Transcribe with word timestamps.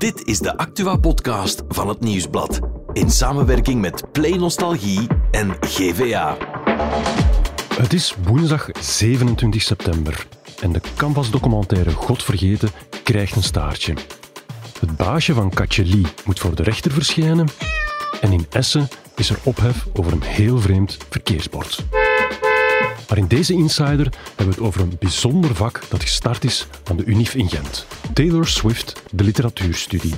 Dit 0.00 0.26
is 0.26 0.38
de 0.38 0.56
Actua-podcast 0.56 1.62
van 1.68 1.88
het 1.88 2.00
Nieuwsblad. 2.00 2.60
In 2.92 3.10
samenwerking 3.10 3.80
met 3.80 4.12
Play 4.12 4.36
Nostalgie 4.36 5.06
en 5.30 5.56
GVA. 5.60 6.36
Het 7.74 7.92
is 7.92 8.14
woensdag 8.24 8.68
27 8.80 9.62
september 9.62 10.26
en 10.60 10.72
de 10.72 10.80
canvasdocumentaire 10.96 11.90
Godvergeten 11.90 12.70
krijgt 13.04 13.36
een 13.36 13.42
staartje. 13.42 13.94
Het 14.80 14.96
baasje 14.96 15.34
van 15.34 15.50
Katje 15.50 15.84
Lee 15.84 16.06
moet 16.24 16.40
voor 16.40 16.54
de 16.54 16.62
rechter 16.62 16.90
verschijnen 16.90 17.48
en 18.20 18.32
in 18.32 18.46
Essen 18.50 18.88
is 19.16 19.30
er 19.30 19.38
ophef 19.42 19.86
over 19.92 20.12
een 20.12 20.22
heel 20.22 20.58
vreemd 20.58 20.96
verkeersbord. 21.08 21.84
Maar 23.10 23.18
in 23.18 23.26
deze 23.26 23.52
Insider 23.52 24.12
hebben 24.26 24.46
we 24.46 24.50
het 24.50 24.60
over 24.60 24.80
een 24.80 24.96
bijzonder 24.98 25.54
vak 25.54 25.80
dat 25.88 26.02
gestart 26.02 26.44
is 26.44 26.66
aan 26.90 26.96
de 26.96 27.04
UNIF 27.04 27.34
in 27.34 27.48
Gent. 27.48 27.86
Taylor 28.12 28.46
Swift, 28.46 29.02
de 29.10 29.24
literatuurstudie. 29.24 30.14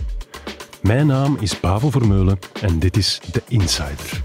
Mijn 0.83 1.07
naam 1.07 1.37
is 1.41 1.61
Bavo 1.61 1.91
Vermeulen 1.91 2.39
en 2.61 2.79
dit 2.79 2.97
is 2.97 3.21
de 3.33 3.43
Insider. 3.49 4.23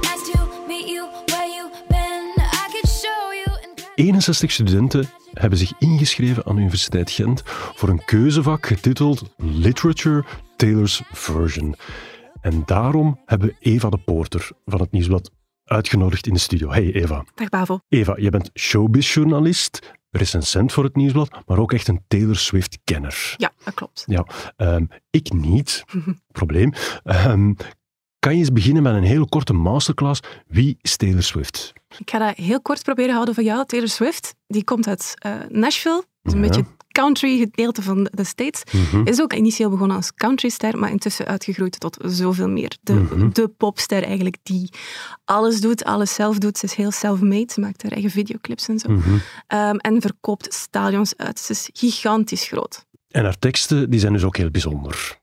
Nice 0.00 0.30
to 0.32 0.64
meet 0.66 0.88
you 0.88 1.08
where 1.26 1.48
you 1.48 1.70
been. 1.88 2.32
I 2.36 2.70
could 2.70 2.88
show 2.88 3.32
you 3.44 3.58
in 3.94 4.04
61 4.04 4.50
studenten 4.50 5.08
hebben 5.32 5.58
zich 5.58 5.72
ingeschreven 5.78 6.46
aan 6.46 6.54
de 6.54 6.60
Universiteit 6.60 7.10
Gent 7.10 7.42
voor 7.74 7.88
een 7.88 8.04
keuzevak 8.04 8.66
getiteld 8.66 9.22
Literature 9.36 10.24
Taylor's 10.56 11.02
Version. 11.12 11.76
En 12.40 12.62
daarom 12.66 13.20
hebben 13.26 13.48
we 13.48 13.56
Eva 13.58 13.88
de 13.88 13.98
Poorter 13.98 14.50
van 14.64 14.80
het 14.80 14.90
Nieuwsblad 14.92 15.30
uitgenodigd 15.64 16.26
in 16.26 16.32
de 16.34 16.38
studio. 16.40 16.70
Hey 16.70 16.92
Eva. 16.92 17.24
Dag 17.34 17.48
Bavo. 17.48 17.80
Eva, 17.88 18.14
je 18.16 18.30
bent 18.30 18.50
showbizjournalist, 18.58 19.92
recensent 20.10 20.72
voor 20.72 20.84
het 20.84 20.96
Nieuwsblad, 20.96 21.30
maar 21.46 21.58
ook 21.58 21.72
echt 21.72 21.88
een 21.88 22.04
Taylor 22.08 22.36
Swift-kenner. 22.36 23.34
Ja, 23.36 23.52
dat 23.64 23.74
klopt. 23.74 24.02
Ja, 24.06 24.26
ehm, 24.56 24.84
ik 25.10 25.32
niet. 25.32 25.84
Probleem. 26.32 26.72
Ehm, 27.04 27.52
kan 28.18 28.32
je 28.32 28.38
eens 28.38 28.52
beginnen 28.52 28.82
met 28.82 28.94
een 28.94 29.02
heel 29.02 29.26
korte 29.26 29.52
masterclass? 29.52 30.20
Wie 30.46 30.78
is 30.80 30.96
Taylor 30.96 31.22
Swift? 31.22 31.72
Ik 31.98 32.10
ga 32.10 32.18
dat 32.18 32.36
heel 32.36 32.60
kort 32.62 32.82
proberen 32.82 33.12
houden 33.14 33.34
van 33.34 33.44
jou. 33.44 33.66
Taylor 33.66 33.88
Swift, 33.88 34.34
die 34.46 34.64
komt 34.64 34.86
uit 34.88 35.14
eh, 35.18 35.32
Nashville. 35.48 36.04
Is 36.22 36.32
een 36.32 36.42
Ja. 36.42 36.46
beetje 36.46 36.64
country 36.92 37.38
gedeelte 37.38 37.82
van 37.82 38.08
de, 38.12 38.24
States. 38.24 38.62
Mhm. 38.72 39.06
Is 39.06 39.20
ook 39.20 39.32
initieel 39.32 39.70
begonnen 39.70 39.96
als 39.96 40.14
countryster, 40.14 40.78
maar 40.78 40.90
intussen 40.90 41.26
uitgegroeid 41.26 41.80
tot 41.80 41.96
zoveel 42.04 42.48
meer. 42.48 42.76
De, 42.80 42.92
Mhm. 42.92 43.30
de 43.32 43.48
popster 43.48 44.02
eigenlijk, 44.02 44.36
die 44.42 44.72
alles 45.24 45.60
doet, 45.60 45.84
alles 45.84 46.14
zelf 46.14 46.38
doet. 46.38 46.58
Ze 46.58 46.64
is 46.64 46.74
heel 46.74 46.90
self-made, 46.90 47.52
ze 47.52 47.60
maakt 47.60 47.82
haar 47.82 47.92
eigen 47.92 48.10
videoclips 48.10 48.68
en 48.68 48.78
zo. 48.78 48.90
Mhm. 48.90 49.16
Ehm, 49.46 49.76
en 49.76 50.00
verkoopt 50.00 50.54
stadions 50.54 51.16
uit. 51.16 51.38
Ze 51.38 51.52
is 51.52 51.70
gigantisch 51.72 52.44
groot. 52.44 52.84
En 53.08 53.24
haar 53.24 53.38
teksten 53.38 53.90
die 53.90 54.00
zijn 54.00 54.12
dus 54.12 54.24
ook 54.24 54.36
heel 54.36 54.50
bijzonder. 54.50 55.18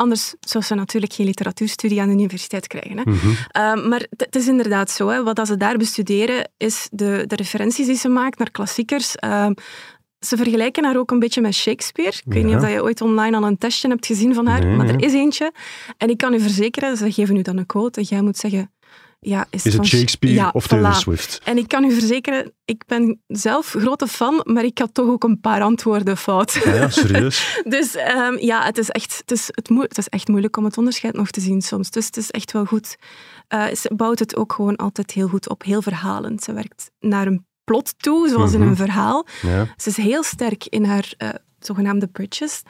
Anders 0.00 0.34
zou 0.40 0.64
ze 0.64 0.74
natuurlijk 0.74 1.12
geen 1.12 1.26
literatuurstudie 1.26 2.00
aan 2.00 2.06
de 2.06 2.12
universiteit 2.12 2.66
krijgen. 2.66 2.98
Hè. 2.98 3.02
Um, 3.72 3.88
maar 3.88 4.06
het 4.16 4.36
is 4.36 4.48
inderdaad 4.48 4.90
zo. 4.90 5.08
Hè. 5.08 5.22
Wat 5.22 5.46
ze 5.46 5.56
daar 5.56 5.76
bestuderen, 5.76 6.50
is 6.56 6.88
de, 6.90 7.24
de 7.26 7.36
referenties 7.36 7.86
die 7.86 7.96
ze 7.96 8.08
maakt 8.08 8.38
naar 8.38 8.50
klassiekers. 8.50 9.14
Um, 9.24 9.54
ze 10.20 10.36
vergelijken 10.36 10.84
haar 10.84 10.98
ook 10.98 11.10
een 11.10 11.18
beetje 11.18 11.40
met 11.40 11.54
Shakespeare. 11.54 12.16
Ik 12.24 12.32
weet 12.32 12.44
niet 12.44 12.54
of 12.54 12.60
dat 12.60 12.70
je 12.70 12.82
ooit 12.82 13.00
online 13.00 13.36
al 13.36 13.42
een 13.42 13.58
testje 13.58 13.88
hebt 13.88 14.06
gezien 14.06 14.34
van 14.34 14.46
haar, 14.46 14.64
Nee, 14.64 14.76
maar 14.76 14.88
er 14.88 15.02
is 15.02 15.12
eentje. 15.12 15.52
En 15.96 16.08
ik 16.08 16.16
kan 16.16 16.34
u 16.34 16.40
verzekeren, 16.40 16.96
ze 16.96 17.12
geven 17.12 17.36
u 17.36 17.42
dan 17.42 17.56
een 17.56 17.66
quote 17.66 18.00
en 18.00 18.06
jij 18.06 18.22
moet 18.22 18.36
zeggen... 18.36 18.72
Ja, 19.22 19.46
is, 19.50 19.64
het 19.64 19.86
Sh- 19.86 19.96
Shakespeare 19.96 20.36
ja, 20.36 20.50
of 20.52 20.66
Taylor 20.66 20.92
voilà. 20.92 20.96
Swift? 20.96 21.40
En 21.44 21.58
ik 21.58 21.68
kan 21.68 21.84
u 21.84 21.92
verzekeren, 21.92 22.52
ik 22.64 22.82
ben 22.86 23.20
zelf 23.26 23.74
grote 23.78 24.06
fan, 24.06 24.40
maar 24.44 24.64
ik 24.64 24.78
had 24.78 24.94
toch 24.94 25.08
ook 25.08 25.24
een 25.24 25.40
paar 25.40 25.62
antwoorden 25.62 26.16
fout. 26.16 26.62
Ah 26.66 26.74
ja, 26.74 26.88
serieus? 26.88 27.60
Dus 27.64 27.94
ehm, 27.94 28.36
ja, 28.38 28.64
het 28.64 28.78
is, 28.78 28.90
echt, 28.90 29.16
het, 29.16 29.30
is, 29.30 29.50
het 29.78 29.98
is 29.98 30.08
echt 30.08 30.28
moeilijk 30.28 30.56
om 30.56 30.64
het 30.64 30.78
onderscheid 30.78 31.14
nog 31.14 31.30
te 31.30 31.40
zien 31.40 31.62
soms. 31.62 31.90
Dus 31.90 32.06
het 32.06 32.16
is 32.16 32.30
echt 32.30 32.52
wel 32.52 32.64
goed. 32.64 32.96
Eh, 33.48 33.74
ze 33.74 33.94
bouwt 33.96 34.18
het 34.18 34.36
ook 34.36 34.52
gewoon 34.52 34.76
altijd 34.76 35.10
heel 35.10 35.28
goed 35.28 35.48
op, 35.48 35.62
heel 35.62 35.82
verhalend. 35.82 36.42
Ze 36.42 36.52
werkt 36.52 36.90
naar 37.00 37.26
een 37.26 37.46
plot 37.70 37.94
toe, 37.98 38.28
zoals 38.28 38.52
in 38.52 38.60
Mhm. 38.60 38.68
een 38.68 38.76
verhaal. 38.76 39.26
Ja. 39.42 39.66
Ze 39.76 39.88
is 39.88 39.96
heel 39.96 40.22
sterk 40.22 40.64
in 40.66 40.84
haar 40.84 41.12
eh, 41.18 41.28
zogenaamde 41.58 42.06
bridges. 42.06 42.62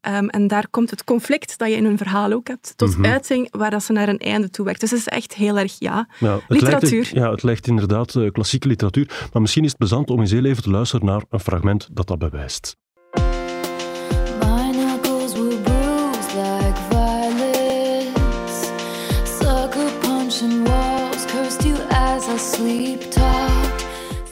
Ehm, 0.00 0.26
en 0.28 0.46
daar 0.48 0.68
komt 0.70 0.90
het 0.90 1.04
conflict 1.04 1.58
dat 1.58 1.68
je 1.68 1.74
in 1.76 1.84
een 1.84 1.96
verhaal 1.98 2.32
ook 2.32 2.48
hebt 2.48 2.72
tot 2.76 2.96
Mhm. 2.96 3.06
uiting, 3.06 3.48
waar 3.56 3.70
dat 3.70 3.82
ze 3.82 3.92
naar 3.92 4.08
een 4.08 4.18
einde 4.18 4.50
toe 4.50 4.64
werkt. 4.64 4.80
Dus 4.80 4.90
het 4.90 4.98
is 4.98 5.06
echt 5.08 5.34
heel 5.34 5.58
erg, 5.58 5.76
ja. 5.78 6.08
Literatuur. 6.48 6.90
Lijkt, 6.90 7.08
ja, 7.10 7.30
het 7.30 7.42
lijkt 7.42 7.66
inderdaad 7.66 8.14
eh, 8.14 8.30
klassieke 8.32 8.68
literatuur. 8.68 9.28
Maar 9.32 9.42
misschien 9.42 9.62
is 9.64 9.68
het 9.68 9.78
plezant 9.78 10.10
om 10.10 10.20
eens 10.20 10.30
heel 10.30 10.44
even 10.44 10.62
te 10.62 10.70
luisteren 10.70 11.06
naar 11.06 11.22
een 11.30 11.40
fragment 11.40 11.88
dat 11.92 12.06
dat 12.06 12.18
bewijst. 12.18 12.76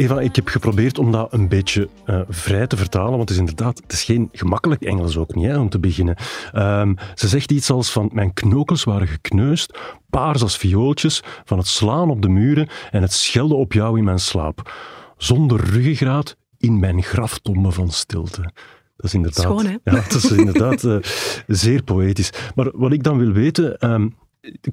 Eva, 0.04 0.20
ik 0.20 0.36
heb 0.36 0.48
geprobeerd 0.48 0.98
om 0.98 1.12
dat 1.12 1.32
een 1.32 1.48
beetje 1.48 1.88
eh, 2.04 2.20
vrij 2.28 2.66
te 2.66 2.76
vertalen, 2.76 3.10
want 3.10 3.20
het 3.20 3.30
is 3.30 3.36
inderdaad, 3.36 3.80
het 3.82 3.92
is 3.92 4.02
geen 4.02 4.28
gemakkelijk 4.32 4.82
Engels 4.82 5.16
ook 5.16 5.34
niet, 5.34 5.46
hè, 5.46 5.58
om 5.58 5.68
te 5.68 5.78
beginnen. 5.78 6.16
Ehm, 6.52 6.94
ze 7.14 7.28
zegt 7.28 7.52
iets 7.52 7.70
als 7.70 7.92
van, 7.92 8.10
mijn 8.12 8.32
knokels 8.32 8.84
waren 8.84 9.06
gekneusd, 9.06 9.78
paars 10.10 10.42
als 10.42 10.56
viooltjes, 10.56 11.22
van 11.44 11.58
het 11.58 11.66
slaan 11.66 12.10
op 12.10 12.22
de 12.22 12.28
muren 12.28 12.68
en 12.90 13.02
het 13.02 13.12
schelden 13.12 13.56
op 13.56 13.72
jou 13.72 13.98
in 13.98 14.04
mijn 14.04 14.18
slaap. 14.18 14.72
Zonder 15.16 15.60
ruggengraat 15.60 16.36
in 16.58 16.78
mijn 16.78 17.02
graftombe 17.02 17.70
van 17.70 17.90
stilte. 17.90 18.42
Dat 18.96 19.06
is 19.06 19.14
inderdaad, 19.14 19.44
Schoon, 19.44 19.66
hè? 19.66 19.76
Ja, 19.84 19.92
dat 20.08 20.12
is 20.14 20.30
inderdaad 20.30 20.84
eh, 20.84 20.96
zeer 21.46 21.82
poëtisch. 21.82 22.30
Maar 22.54 22.70
wat 22.74 22.92
ik 22.92 23.02
dan 23.02 23.18
wil 23.18 23.32
weten, 23.32 23.78
ehm, 23.78 24.08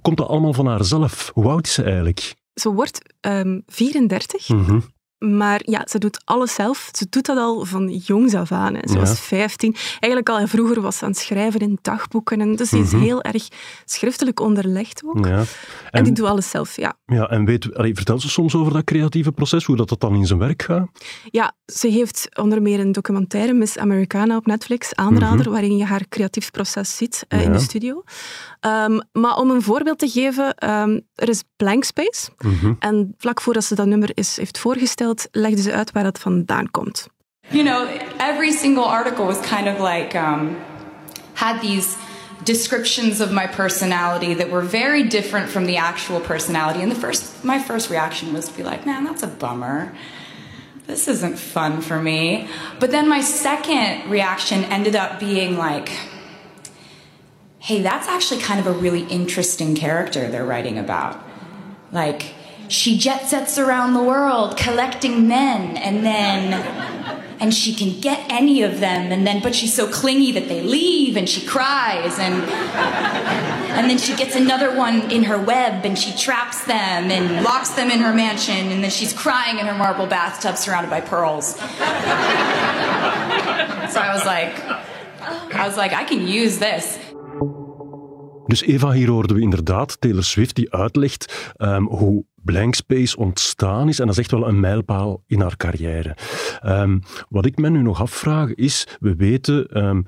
komt 0.01 0.17
dat 0.17 0.27
allemaal 0.27 0.53
van 0.53 0.67
haarzelf? 0.67 1.31
Hoe 1.33 1.47
oud 1.47 1.65
is 1.65 1.73
ze 1.73 1.83
eigenlijk? 1.83 2.35
Ze 2.53 2.73
wordt 2.73 3.13
ehm 3.19 3.59
34. 3.65 4.49
Mhm. 4.49 4.79
Maar 5.25 5.61
ja, 5.63 5.85
ze 5.89 5.97
doet 5.97 6.21
alles 6.25 6.53
zelf. 6.53 6.89
Ze 6.91 7.05
doet 7.09 7.25
dat 7.25 7.37
al 7.37 7.65
van 7.65 7.89
jongs 7.89 8.33
af 8.33 8.51
aan. 8.51 8.73
Hè. 8.75 8.79
Ze 8.87 8.93
Ja. 8.93 8.99
was 8.99 9.19
15. 9.19 9.75
Eigenlijk 9.99 10.29
al 10.29 10.47
vroeger 10.47 10.81
was 10.81 10.97
ze 10.97 11.03
aan 11.03 11.09
het 11.09 11.19
schrijven 11.19 11.59
in 11.59 11.77
dagboeken. 11.81 12.41
En 12.41 12.55
dus 12.55 12.69
die 12.69 12.81
is 12.83 12.91
Mhm. 12.91 13.01
heel 13.01 13.21
erg 13.21 13.47
schriftelijk 13.85 14.39
onderlegd 14.39 15.01
ook. 15.05 15.25
Ja. 15.25 15.43
En, 15.89 16.03
die 16.03 16.13
doet 16.13 16.25
alles 16.25 16.49
zelf, 16.49 16.75
ja. 16.75 16.93
Ja, 17.05 17.29
en 17.29 17.45
weet, 17.45 17.75
allee, 17.75 17.95
vertel 17.95 18.19
ze 18.19 18.29
soms 18.29 18.55
over 18.55 18.73
dat 18.73 18.83
creatieve 18.83 19.31
proces, 19.31 19.65
hoe 19.65 19.75
dat, 19.75 19.89
dat 19.89 19.99
dan 19.99 20.15
in 20.15 20.25
zijn 20.25 20.39
werk 20.39 20.61
gaat? 20.61 20.87
Ja, 21.29 21.53
ze 21.65 21.87
heeft 21.87 22.29
onder 22.39 22.61
meer 22.61 22.79
een 22.79 22.91
documentaire, 22.91 23.53
Miss 23.53 23.77
Americana, 23.77 24.35
op 24.35 24.45
Netflix, 24.45 24.95
aanrader, 24.95 25.49
waarin 25.51 25.77
je 25.77 25.85
haar 25.85 26.05
creatief 26.09 26.51
proces 26.51 26.95
ziet 26.97 27.25
eh, 27.27 27.39
in 27.41 27.49
Mhm. 27.49 27.57
De 27.57 27.63
studio. 27.63 28.03
Ehm, 28.59 28.99
maar 29.11 29.35
om 29.37 29.49
een 29.49 29.61
voorbeeld 29.61 29.99
te 29.99 30.07
geven, 30.09 30.55
ehm, 30.55 30.99
er 31.15 31.29
is 31.29 31.43
Blank 31.55 31.83
Space. 31.83 32.29
Mhm. 32.37 32.73
En 32.79 33.13
vlak 33.17 33.41
voordat 33.41 33.63
ze 33.63 33.75
dat 33.75 33.85
nummer 33.85 34.09
is, 34.13 34.37
heeft 34.37 34.57
voorgesteld, 34.59 35.10
legde 35.31 35.61
ze 35.61 35.73
uit 35.73 35.91
waar 35.91 36.03
dat 36.03 36.19
vandaan 36.19 36.71
komt. 36.71 37.07
You 37.49 37.63
know, 37.63 37.87
every 38.17 38.51
single 38.51 38.85
article 38.85 39.25
was 39.25 39.39
kind 39.39 39.67
of 39.67 39.79
like 39.79 40.15
um, 40.15 40.57
had 41.33 41.59
these 41.61 41.97
descriptions 42.43 43.19
of 43.19 43.31
my 43.31 43.47
personality 43.47 44.33
that 44.35 44.49
were 44.49 44.61
very 44.61 45.03
different 45.03 45.49
from 45.49 45.65
the 45.65 45.77
actual 45.77 46.19
personality. 46.19 46.81
And 46.81 46.91
the 46.91 46.99
first, 46.99 47.43
my 47.43 47.59
first 47.59 47.89
reaction 47.89 48.33
was 48.33 48.47
to 48.47 48.53
be 48.55 48.63
like, 48.63 48.85
"Man, 48.85 49.03
that's 49.03 49.23
a 49.23 49.27
bummer. 49.27 49.91
This 50.87 51.07
isn't 51.07 51.37
fun 51.37 51.81
for 51.81 52.01
me." 52.01 52.47
But 52.79 52.91
then 52.91 53.07
my 53.09 53.21
second 53.21 54.09
reaction 54.09 54.63
ended 54.63 54.95
up 54.95 55.19
being 55.19 55.57
like, 55.57 55.89
"Hey, 57.59 57.81
that's 57.81 58.07
actually 58.07 58.41
kind 58.41 58.59
of 58.59 58.67
a 58.67 58.73
really 58.79 59.03
interesting 59.09 59.75
character 59.75 60.29
they're 60.29 60.45
writing 60.45 60.77
about." 60.77 61.19
Like, 61.91 62.33
she 62.71 62.97
jet 62.97 63.27
sets 63.27 63.57
around 63.57 63.93
the 63.93 64.01
world 64.01 64.55
collecting 64.55 65.27
men, 65.27 65.75
and 65.75 66.05
then, 66.05 66.53
and 67.41 67.53
she 67.53 67.75
can 67.75 67.99
get 67.99 68.25
any 68.31 68.63
of 68.63 68.79
them, 68.79 69.11
and 69.11 69.27
then, 69.27 69.41
but 69.41 69.53
she's 69.53 69.73
so 69.73 69.87
clingy 69.87 70.31
that 70.31 70.47
they 70.47 70.61
leave, 70.61 71.17
and 71.17 71.27
she 71.27 71.45
cries, 71.45 72.17
and, 72.17 72.35
and 73.75 73.89
then 73.89 73.97
she 73.97 74.15
gets 74.15 74.37
another 74.37 74.73
one 74.73 75.11
in 75.11 75.23
her 75.25 75.37
web, 75.37 75.85
and 75.85 75.99
she 75.99 76.13
traps 76.17 76.63
them 76.63 77.11
and 77.11 77.43
locks 77.43 77.71
them 77.71 77.91
in 77.91 77.99
her 77.99 78.13
mansion, 78.13 78.71
and 78.71 78.81
then 78.81 78.89
she's 78.89 79.11
crying 79.11 79.59
in 79.59 79.65
her 79.65 79.77
marble 79.77 80.07
bathtub 80.07 80.55
surrounded 80.55 80.89
by 80.89 81.01
pearls. 81.01 81.55
so 81.55 81.65
I 83.99 84.13
was 84.13 84.25
like, 84.25 84.57
I 85.53 85.67
was 85.67 85.75
like, 85.75 85.91
I 85.91 86.05
can 86.05 86.25
use 86.25 86.57
this. 86.57 86.97
Dus 88.51 88.61
Eva, 88.61 88.91
hier 88.91 89.09
hoorden 89.09 89.35
we 89.35 89.41
inderdaad 89.41 89.95
Taylor 89.99 90.23
Swift 90.23 90.55
die 90.55 90.73
uitlegt 90.73 91.53
ehm, 91.55 91.85
hoe 91.85 92.25
Blank 92.43 92.75
Space 92.75 93.17
ontstaan 93.17 93.87
is. 93.87 93.99
En 93.99 94.05
dat 94.05 94.15
is 94.15 94.21
echt 94.21 94.31
wel 94.31 94.47
een 94.47 94.59
mijlpaal 94.59 95.23
in 95.27 95.41
haar 95.41 95.57
carrière. 95.57 96.17
Ehm, 96.59 96.99
wat 97.29 97.45
ik 97.45 97.57
me 97.57 97.69
nu 97.69 97.81
nog 97.81 98.01
afvraag 98.01 98.53
is, 98.53 98.87
we 98.99 99.15
weten, 99.15 99.65
ehm, 99.65 100.01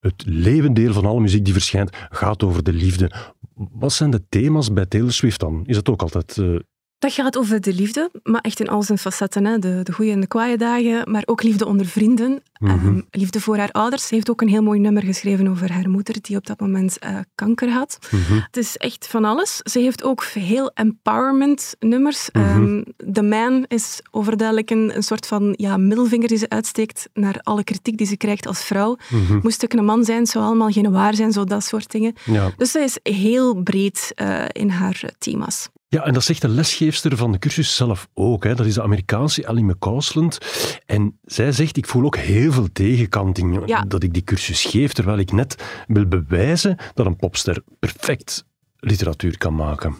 het 0.00 0.24
levendeel 0.26 0.92
van 0.92 1.06
alle 1.06 1.20
muziek 1.20 1.44
die 1.44 1.52
verschijnt 1.52 1.90
gaat 2.10 2.42
over 2.42 2.62
de 2.62 2.72
liefde. 2.72 3.12
Wat 3.54 3.92
zijn 3.92 4.10
de 4.10 4.28
thema's 4.28 4.72
bij 4.72 4.86
Taylor 4.86 5.12
Swift 5.12 5.40
dan? 5.40 5.62
Is 5.66 5.76
het 5.76 5.88
ook 5.88 6.02
altijd 6.02 6.38
eh, 6.38 6.56
Dat 6.98 7.12
gaat 7.12 7.38
over 7.38 7.60
de 7.60 7.74
liefde, 7.74 8.10
maar 8.22 8.40
echt 8.40 8.60
in 8.60 8.68
al 8.68 8.82
zijn 8.82 8.98
facetten. 8.98 9.44
Hè. 9.44 9.58
De, 9.58 9.80
de 9.82 9.92
goede 9.92 10.10
en 10.10 10.20
de 10.20 10.26
kwaaie 10.26 10.56
dagen, 10.56 11.10
maar 11.10 11.22
ook 11.26 11.42
liefde 11.42 11.66
onder 11.66 11.86
vrienden. 11.86 12.42
Ehm, 12.52 13.00
liefde 13.10 13.40
voor 13.40 13.56
haar 13.56 13.70
ouders. 13.72 14.06
Ze 14.06 14.14
heeft 14.14 14.30
ook 14.30 14.40
een 14.40 14.48
heel 14.48 14.62
mooi 14.62 14.80
nummer 14.80 15.02
geschreven 15.02 15.48
over 15.48 15.72
haar 15.72 15.90
moeder, 15.90 16.16
die 16.20 16.36
op 16.36 16.46
dat 16.46 16.60
moment 16.60 16.98
eh, 16.98 17.18
kanker 17.34 17.70
had. 17.70 17.98
Het 18.26 18.56
is 18.56 18.76
echt 18.76 19.06
van 19.06 19.24
alles. 19.24 19.56
Ze 19.56 19.78
heeft 19.78 20.02
ook 20.02 20.24
heel 20.24 20.70
empowerment 20.74 21.76
nummers. 21.78 22.30
Ehm, 22.30 22.82
The 23.12 23.22
Man 23.22 23.64
is 23.68 24.00
overduidelijk 24.10 24.70
een, 24.70 24.96
een 24.96 25.02
soort 25.02 25.26
van 25.26 25.54
ja, 25.56 25.76
middelvinger 25.76 26.28
die 26.28 26.38
ze 26.38 26.48
uitsteekt 26.48 27.08
naar 27.12 27.38
alle 27.42 27.64
kritiek 27.64 27.96
die 27.98 28.06
ze 28.06 28.16
krijgt 28.16 28.46
als 28.46 28.64
vrouw. 28.64 28.96
Moest 29.42 29.62
ik 29.62 29.72
een 29.72 29.84
man 29.84 30.04
zijn, 30.04 30.26
zou 30.26 30.44
allemaal 30.44 30.70
geen 30.70 30.90
waar 30.92 31.14
zijn, 31.14 31.32
zo 31.32 31.44
dat 31.44 31.64
soort 31.64 31.90
dingen. 31.90 32.14
Ja. 32.24 32.50
Dus 32.56 32.70
zij 32.70 32.84
is 32.84 32.98
heel 33.02 33.62
breed 33.62 34.12
eh, 34.14 34.44
in 34.52 34.68
haar 34.68 35.00
eh, 35.02 35.10
thema's. 35.18 35.68
Ja, 35.90 36.04
en 36.04 36.12
dat 36.12 36.24
zegt 36.24 36.40
de 36.40 36.48
lesgeefster 36.48 37.16
van 37.16 37.32
de 37.32 37.38
cursus 37.38 37.76
zelf 37.76 38.08
ook. 38.14 38.44
Hè. 38.44 38.54
Dat 38.54 38.66
is 38.66 38.74
de 38.74 38.82
Amerikaanse 38.82 39.44
Ellie 39.44 39.64
McCausland. 39.64 40.38
En 40.86 41.18
zij 41.24 41.52
zegt, 41.52 41.76
ik 41.76 41.86
voel 41.86 42.04
ook 42.04 42.16
heel 42.16 42.52
veel 42.52 42.68
tegenkanting 42.72 43.62
Ja. 43.66 43.82
dat 43.82 44.02
ik 44.02 44.12
die 44.12 44.24
cursus 44.24 44.64
geef, 44.64 44.92
terwijl 44.92 45.18
ik 45.18 45.32
net 45.32 45.64
wil 45.86 46.06
bewijzen 46.06 46.76
dat 46.94 47.06
een 47.06 47.16
popster 47.16 47.62
perfect 47.78 48.44
literatuur 48.76 49.38
kan 49.38 49.54
maken. 49.54 49.96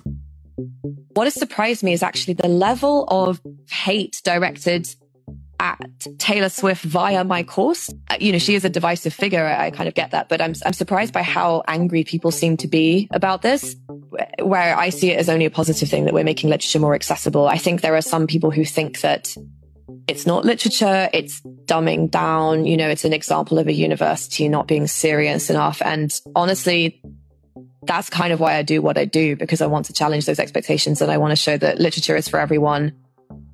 What 1.13 1.25
has 1.25 1.33
surprised 1.39 1.83
me 1.83 1.91
is 1.91 2.03
actually 2.03 2.39
the 2.39 2.49
level 2.49 3.03
of 3.03 3.41
hate 3.67 4.19
directed 4.23 4.97
at 5.61 5.79
Taylor 6.19 6.49
Swift 6.49 6.85
via 6.85 7.25
my 7.25 7.43
course. 7.43 7.91
Uh, 8.11 8.17
you 8.21 8.33
know, 8.33 8.39
she 8.39 8.55
is 8.55 8.65
a 8.65 8.69
divisive 8.69 9.13
figure. 9.13 9.45
I, 9.45 9.67
I 9.67 9.71
kind 9.71 9.89
of 9.89 9.95
get 9.95 10.13
that, 10.13 10.29
but 10.29 10.41
I'm, 10.41 10.55
I'm 10.65 10.73
surprised 10.73 11.13
by 11.13 11.23
how 11.23 11.63
angry 11.67 12.05
people 12.05 12.31
seem 12.31 12.57
to 12.59 12.69
be 12.69 13.09
about 13.13 13.43
this, 13.43 13.77
where 14.41 14.77
I 14.77 14.91
see 14.91 15.11
it 15.11 15.19
as 15.19 15.29
only 15.29 15.45
a 15.45 15.51
positive 15.51 15.89
thing 15.89 16.05
that 16.05 16.15
we're 16.15 16.25
making 16.25 16.51
literature 16.51 16.79
more 16.79 16.95
accessible. 16.95 17.47
I 17.49 17.59
think 17.59 17.81
there 17.81 17.97
are 17.97 18.03
some 18.03 18.27
people 18.27 18.51
who 18.51 18.65
think 18.65 19.01
that 19.01 19.35
it's 20.07 20.27
not 20.27 20.45
literature, 20.45 21.09
it's 21.13 21.41
dumbing 21.65 22.11
down, 22.11 22.65
you 22.65 22.77
know, 22.77 22.89
it's 22.89 23.05
an 23.05 23.13
example 23.13 23.59
of 23.59 23.69
a 23.69 23.73
university 23.73 24.49
not 24.49 24.67
being 24.67 24.87
serious 24.87 25.51
enough. 25.51 25.83
And 25.83 26.19
honestly, 26.35 27.03
that's 27.83 28.11
kind 28.11 28.33
of 28.33 28.41
why 28.41 28.57
I 28.57 28.63
do 28.63 28.83
what 28.83 28.99
I 28.99 29.05
do 29.05 29.37
because 29.37 29.61
I 29.61 29.67
want 29.67 29.87
to 29.87 29.93
challenge 29.93 30.27
those 30.27 30.39
expectations 30.39 31.01
and 31.01 31.11
I 31.11 31.19
want 31.19 31.33
to 31.33 31.37
show 31.37 31.57
that 31.57 31.79
literature 31.79 32.17
is 32.17 32.29
for 32.29 32.39
everyone. 32.39 32.93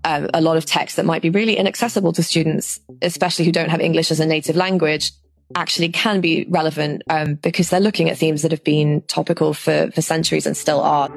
Um, 0.06 0.28
a 0.34 0.40
lot 0.40 0.56
of 0.56 0.64
text 0.66 0.96
that 0.96 1.06
might 1.06 1.22
be 1.22 1.30
really 1.30 1.56
inaccessible 1.56 2.12
to 2.12 2.22
students, 2.22 2.78
especially 3.00 3.46
who 3.46 3.52
don't 3.52 3.70
have 3.70 3.80
English 3.80 4.10
as 4.10 4.20
a 4.20 4.26
native 4.26 4.54
language, 4.54 5.12
actually 5.54 5.88
can 5.90 6.20
be 6.20 6.46
relevant 6.50 7.02
um, 7.08 7.34
because 7.36 7.70
they're 7.70 7.80
looking 7.80 8.10
at 8.10 8.18
themes 8.18 8.42
that 8.42 8.50
have 8.50 8.64
been 8.64 9.02
topical 9.06 9.54
for, 9.54 9.90
for 9.92 10.02
centuries 10.02 10.46
and 10.46 10.56
still 10.56 10.80
are. 10.80 11.10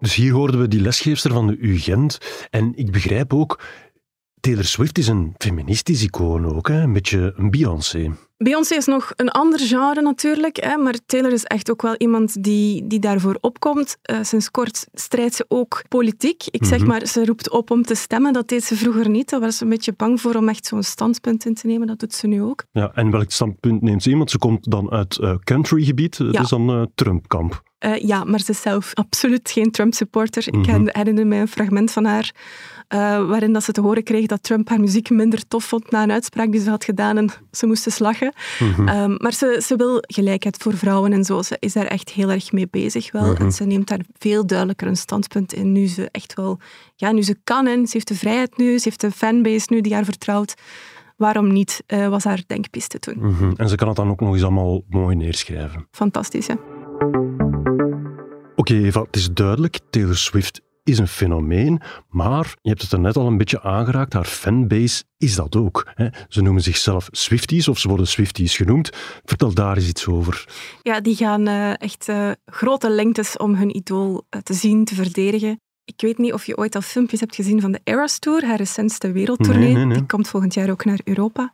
Dus 0.00 0.14
hier 0.14 0.32
hoorden 0.32 0.60
we 0.60 0.68
die 0.68 0.80
lesgeefster 0.80 1.32
van 1.32 1.46
de 1.46 1.56
UGent. 1.58 2.18
En 2.50 2.72
ik 2.76 2.90
begrijp 2.90 3.34
ook, 3.34 3.62
Taylor 4.40 4.64
Swift 4.64 4.98
is 4.98 5.08
een 5.08 5.34
feministisch 5.38 6.02
icoon 6.02 6.54
ook, 6.54 6.68
hè? 6.68 6.80
een 6.80 6.92
beetje 6.92 7.32
een 7.36 7.50
Beyoncé. 7.50 8.10
Beyoncé 8.42 8.74
is 8.74 8.86
nog 8.86 9.12
een 9.16 9.28
ander 9.28 9.58
genre 9.60 10.02
natuurlijk, 10.02 10.56
hè, 10.64 10.76
maar 10.76 10.94
Taylor 11.06 11.32
is 11.32 11.44
echt 11.44 11.70
ook 11.70 11.82
wel 11.82 11.94
iemand 11.96 12.42
die, 12.42 12.86
die 12.86 12.98
daarvoor 12.98 13.38
opkomt. 13.40 13.96
Eh, 14.02 14.18
sinds 14.22 14.50
kort 14.50 14.86
strijdt 14.92 15.34
ze 15.34 15.44
ook 15.48 15.82
politiek. 15.88 16.42
Ik 16.50 16.64
zeg 16.64 16.84
maar, 16.86 17.06
ze 17.06 17.24
roept 17.24 17.50
op 17.50 17.70
om 17.70 17.82
te 17.82 17.94
stemmen. 17.94 18.32
Dat 18.32 18.48
deed 18.48 18.64
ze 18.64 18.76
vroeger 18.76 19.08
niet. 19.08 19.30
Daar 19.30 19.40
was 19.40 19.56
ze 19.56 19.62
een 19.64 19.68
beetje 19.70 19.92
bang 19.96 20.20
voor 20.20 20.34
om 20.34 20.48
echt 20.48 20.66
zo'n 20.66 20.82
standpunt 20.82 21.44
in 21.46 21.54
te 21.54 21.66
nemen. 21.66 21.86
Dat 21.86 21.98
doet 21.98 22.14
ze 22.14 22.26
nu 22.26 22.42
ook. 22.42 22.64
Ja, 22.72 22.90
en 22.94 23.10
welk 23.10 23.30
standpunt 23.30 23.82
neemt 23.82 24.02
ze 24.02 24.10
in? 24.10 24.16
Want 24.18 24.30
ze 24.30 24.38
komt 24.38 24.70
dan 24.70 24.90
uit 24.90 25.18
eh, 25.18 25.34
countrygebied, 25.44 26.16
dat 26.18 26.32
Ja. 26.34 26.40
is 26.40 26.48
dan 26.48 26.70
eh, 26.70 26.82
Trumpkamp. 26.94 27.62
Ja, 28.00 28.24
maar 28.24 28.40
ze 28.40 28.50
is 28.50 28.60
zelf 28.60 28.90
absoluut 28.94 29.50
geen 29.50 29.70
Trump-supporter. 29.70 30.46
Ik 30.48 30.66
her- 30.66 30.80
herinner 30.92 31.26
mij 31.26 31.40
een 31.40 31.48
fragment 31.48 31.92
van 31.92 32.04
haar 32.04 32.32
waarin 33.26 33.52
dat 33.52 33.64
ze 33.64 33.72
te 33.72 33.80
horen 33.80 34.02
kreeg 34.02 34.26
dat 34.26 34.42
Trump 34.42 34.68
haar 34.68 34.80
muziek 34.80 35.10
minder 35.10 35.48
tof 35.48 35.64
vond 35.64 35.90
na 35.90 36.02
een 36.02 36.10
uitspraak 36.12 36.52
die 36.52 36.60
ze 36.60 36.70
had 36.70 36.84
gedaan 36.84 37.16
en 37.18 37.28
ze 37.52 37.66
moest 37.66 37.84
dus 37.84 37.98
lachen. 37.98 38.29
Ehm, 38.86 39.14
maar 39.18 39.32
ze, 39.32 39.62
ze 39.64 39.76
wil 39.76 39.98
gelijkheid 40.00 40.56
voor 40.56 40.76
vrouwen 40.76 41.12
en 41.12 41.24
zo. 41.24 41.42
Ze 41.42 41.56
is 41.58 41.72
daar 41.72 41.86
echt 41.86 42.10
heel 42.10 42.30
erg 42.30 42.52
mee 42.52 42.68
bezig 42.70 43.12
wel. 43.12 43.34
En 43.34 43.52
ze 43.52 43.64
neemt 43.64 43.88
daar 43.88 44.00
veel 44.18 44.46
duidelijker 44.46 44.86
een 44.86 44.96
standpunt 44.96 45.52
in 45.52 45.72
nu 45.72 45.86
ze 45.86 46.08
echt 46.10 46.34
wel... 46.34 46.58
Ja, 46.96 47.12
nu 47.12 47.22
ze 47.22 47.36
kan 47.44 47.66
en 47.66 47.86
ze 47.86 47.92
heeft 47.92 48.08
de 48.08 48.14
vrijheid 48.14 48.56
nu, 48.56 48.78
ze 48.78 48.88
heeft 48.88 49.02
een 49.02 49.12
fanbase 49.12 49.66
nu 49.68 49.80
die 49.80 49.94
haar 49.94 50.04
vertrouwt. 50.04 50.54
Waarom 51.16 51.52
niet, 51.52 51.82
eh, 51.86 52.08
was 52.08 52.24
haar 52.24 52.42
denkpiste 52.46 52.98
toen. 52.98 53.16
Mhm. 53.18 53.52
En 53.56 53.68
ze 53.68 53.74
kan 53.74 53.88
het 53.88 53.96
dan 53.96 54.10
ook 54.10 54.20
nog 54.20 54.32
eens 54.32 54.42
allemaal 54.42 54.82
mooi 54.88 55.16
neerschrijven. 55.16 55.86
Fantastisch, 55.90 56.46
hè? 56.46 56.54
Oké, 58.56 58.74
Eva, 58.74 59.00
het 59.00 59.16
is 59.16 59.32
duidelijk, 59.32 59.78
Taylor 59.90 60.16
Swift 60.16 60.60
is 60.82 60.98
een 60.98 61.08
fenomeen, 61.08 61.80
maar 62.08 62.54
je 62.62 62.68
hebt 62.68 62.82
het 62.82 62.92
er 62.92 63.00
net 63.00 63.16
al 63.16 63.26
een 63.26 63.36
beetje 63.36 63.62
aangeraakt, 63.62 64.12
haar 64.12 64.24
fanbase 64.24 65.04
is 65.20 65.34
dat 65.34 65.56
ook. 65.56 65.86
Hè? 65.94 66.08
Ze 66.28 66.42
noemen 66.42 66.62
zichzelf 66.62 67.08
Swifties, 67.10 67.68
of 67.68 67.78
ze 67.78 67.88
worden 67.88 68.06
Swifties 68.06 68.56
genoemd. 68.56 68.90
Vertel 69.24 69.54
daar 69.54 69.76
eens 69.76 69.88
iets 69.88 70.06
over. 70.06 70.48
Ja, 70.82 71.00
die 71.00 71.16
gaan 71.16 71.46
eh, 71.46 71.80
echt 71.80 72.08
eh, 72.08 72.30
grote 72.44 72.90
lengtes 72.90 73.36
om 73.36 73.54
hun 73.54 73.76
idool 73.76 74.26
eh, 74.28 74.40
te 74.40 74.54
zien, 74.54 74.84
te 74.84 74.94
verdedigen. 74.94 75.60
Ik 75.84 76.00
weet 76.00 76.18
niet 76.18 76.32
of 76.32 76.46
je 76.46 76.56
ooit 76.56 76.74
al 76.74 76.80
filmpjes 76.80 77.20
hebt 77.20 77.34
gezien 77.34 77.60
van 77.60 77.72
de 77.72 77.80
Eras 77.84 78.18
Tour, 78.18 78.44
haar 78.44 78.56
recentste 78.56 79.12
wereldtournee. 79.12 79.64
Nee, 79.64 79.74
nee, 79.74 79.84
nee. 79.84 79.96
Die 79.96 80.06
komt 80.06 80.28
volgend 80.28 80.54
jaar 80.54 80.70
ook 80.70 80.84
naar 80.84 81.00
Europa. 81.04 81.52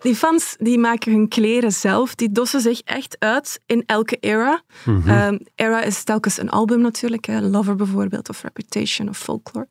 Die 0.00 0.14
fans 0.14 0.56
die 0.58 0.78
maken 0.78 1.12
hun 1.12 1.28
kleren 1.28 1.72
zelf, 1.72 2.14
die 2.14 2.32
dossen 2.32 2.60
zich 2.60 2.80
echt 2.80 3.16
uit 3.18 3.60
in 3.66 3.82
elke 3.86 4.16
era. 4.20 4.62
Mhm. 4.84 5.08
Ehm, 5.08 5.38
era 5.54 5.82
is 5.82 6.04
telkens 6.04 6.38
een 6.38 6.50
album 6.50 6.80
natuurlijk, 6.80 7.24
hè. 7.26 7.40
Lover 7.40 7.74
bijvoorbeeld, 7.76 8.28
of 8.28 8.42
Reputation, 8.42 9.08
of 9.08 9.18
Folklore. 9.18 9.68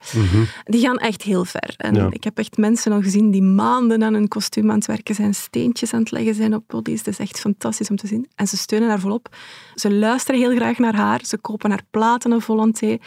Die 0.63 0.81
gaan 0.81 0.97
echt 0.97 1.21
heel 1.21 1.45
ver. 1.45 1.73
En 1.77 1.95
Ja. 1.95 2.07
ik 2.09 2.23
heb 2.23 2.37
echt 2.37 2.57
mensen 2.57 2.91
al 2.91 3.01
gezien 3.01 3.31
die 3.31 3.41
maanden 3.41 4.03
aan 4.03 4.13
hun 4.13 4.27
kostuum 4.27 4.69
aan 4.69 4.77
het 4.77 4.85
werken 4.85 5.15
zijn, 5.15 5.35
steentjes 5.35 5.93
aan 5.93 5.99
het 5.99 6.11
leggen 6.11 6.35
zijn 6.35 6.53
op 6.55 6.63
bodies. 6.67 6.97
Het 6.99 7.07
is 7.07 7.19
echt 7.19 7.39
fantastisch 7.39 7.89
om 7.89 7.95
te 7.95 8.07
zien. 8.07 8.27
En 8.35 8.47
ze 8.47 8.57
steunen 8.57 8.89
haar 8.89 8.99
volop. 8.99 9.35
Ze 9.75 9.93
luisteren 9.93 10.39
heel 10.39 10.55
graag 10.55 10.77
naar 10.77 10.95
haar. 10.95 11.19
Ze 11.25 11.37
kopen 11.37 11.69
haar 11.69 11.83
platen 11.89 12.31
een 12.31 12.41
volonté. 12.41 12.97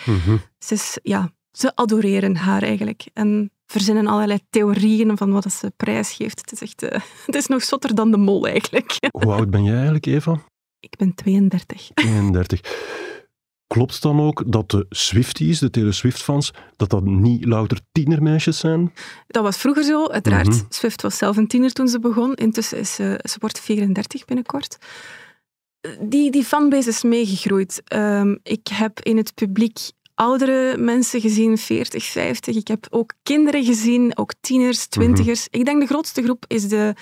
Ze, 0.59 0.75
is, 0.75 0.99
ja, 1.03 1.33
ze 1.53 1.77
adoreren 1.77 2.37
haar 2.37 2.63
eigenlijk. 2.63 3.05
En 3.13 3.51
verzinnen 3.71 4.07
allerlei 4.07 4.41
theorieën 4.51 5.17
van 5.17 5.33
wat 5.33 5.53
ze 5.53 5.73
prijsgeeft. 5.77 6.41
Het 6.41 6.53
is 6.53 6.61
echt... 6.61 6.83
eh, 6.83 7.01
het 7.27 7.35
is 7.35 7.47
nog 7.47 7.63
zotter 7.63 7.95
dan 7.95 8.11
de 8.11 8.17
mol 8.17 8.47
eigenlijk. 8.47 8.97
Hoe 9.21 9.33
oud 9.33 9.51
ben 9.51 9.65
jij 9.65 9.75
eigenlijk, 9.75 10.07
Eva? 10.07 10.43
Ik 10.81 10.97
ben 10.97 11.15
32. 11.15 11.91
31. 11.95 12.61
Klopt 13.67 13.93
het 13.93 14.03
dan 14.03 14.21
ook 14.21 14.53
dat 14.53 14.71
de 14.71 14.87
Swifties, 14.89 15.59
de 15.59 15.71
Taylor 15.71 15.95
Swift-fans, 15.95 16.53
dat 16.77 16.91
dat 16.91 17.05
niet 17.05 17.45
louter 17.45 17.81
tienermeisjes 17.93 18.59
zijn? 18.59 18.93
Dat 19.27 19.43
was 19.43 19.57
vroeger 19.57 19.85
zo, 19.85 20.07
uiteraard. 20.07 20.49
Mhm. 20.49 20.65
Swift 20.69 21.03
was 21.03 21.17
zelf 21.17 21.37
een 21.37 21.47
tiener 21.47 21.73
toen 21.73 21.89
ze 21.89 22.01
begon. 22.01 22.35
Intussen 22.35 22.79
is 22.79 22.95
ze, 22.95 23.21
ze 23.23 23.37
wordt 23.41 23.61
34 23.61 24.25
binnenkort. 24.25 24.79
Die, 26.01 26.31
die 26.31 26.45
fanbase 26.45 26.89
is 26.89 27.03
meegegroeid. 27.03 27.83
Ehm, 27.85 28.37
ik 28.43 28.69
heb 28.69 29.01
in 29.01 29.17
het 29.17 29.35
publiek 29.35 29.79
oudere 30.21 30.77
mensen 30.77 31.21
gezien, 31.21 31.59
40, 31.59 32.05
50. 32.05 32.57
Ik 32.57 32.69
heb 32.69 32.87
ook 32.91 33.13
kinderen 33.23 33.65
gezien, 33.65 34.17
ook 34.17 34.33
tieners, 34.41 34.87
twintigers. 34.87 35.47
Ik 35.51 35.65
denk 35.65 35.81
de 35.81 35.87
grootste 35.87 36.23
groep 36.23 36.45
is 36.47 36.69
de 36.69 36.95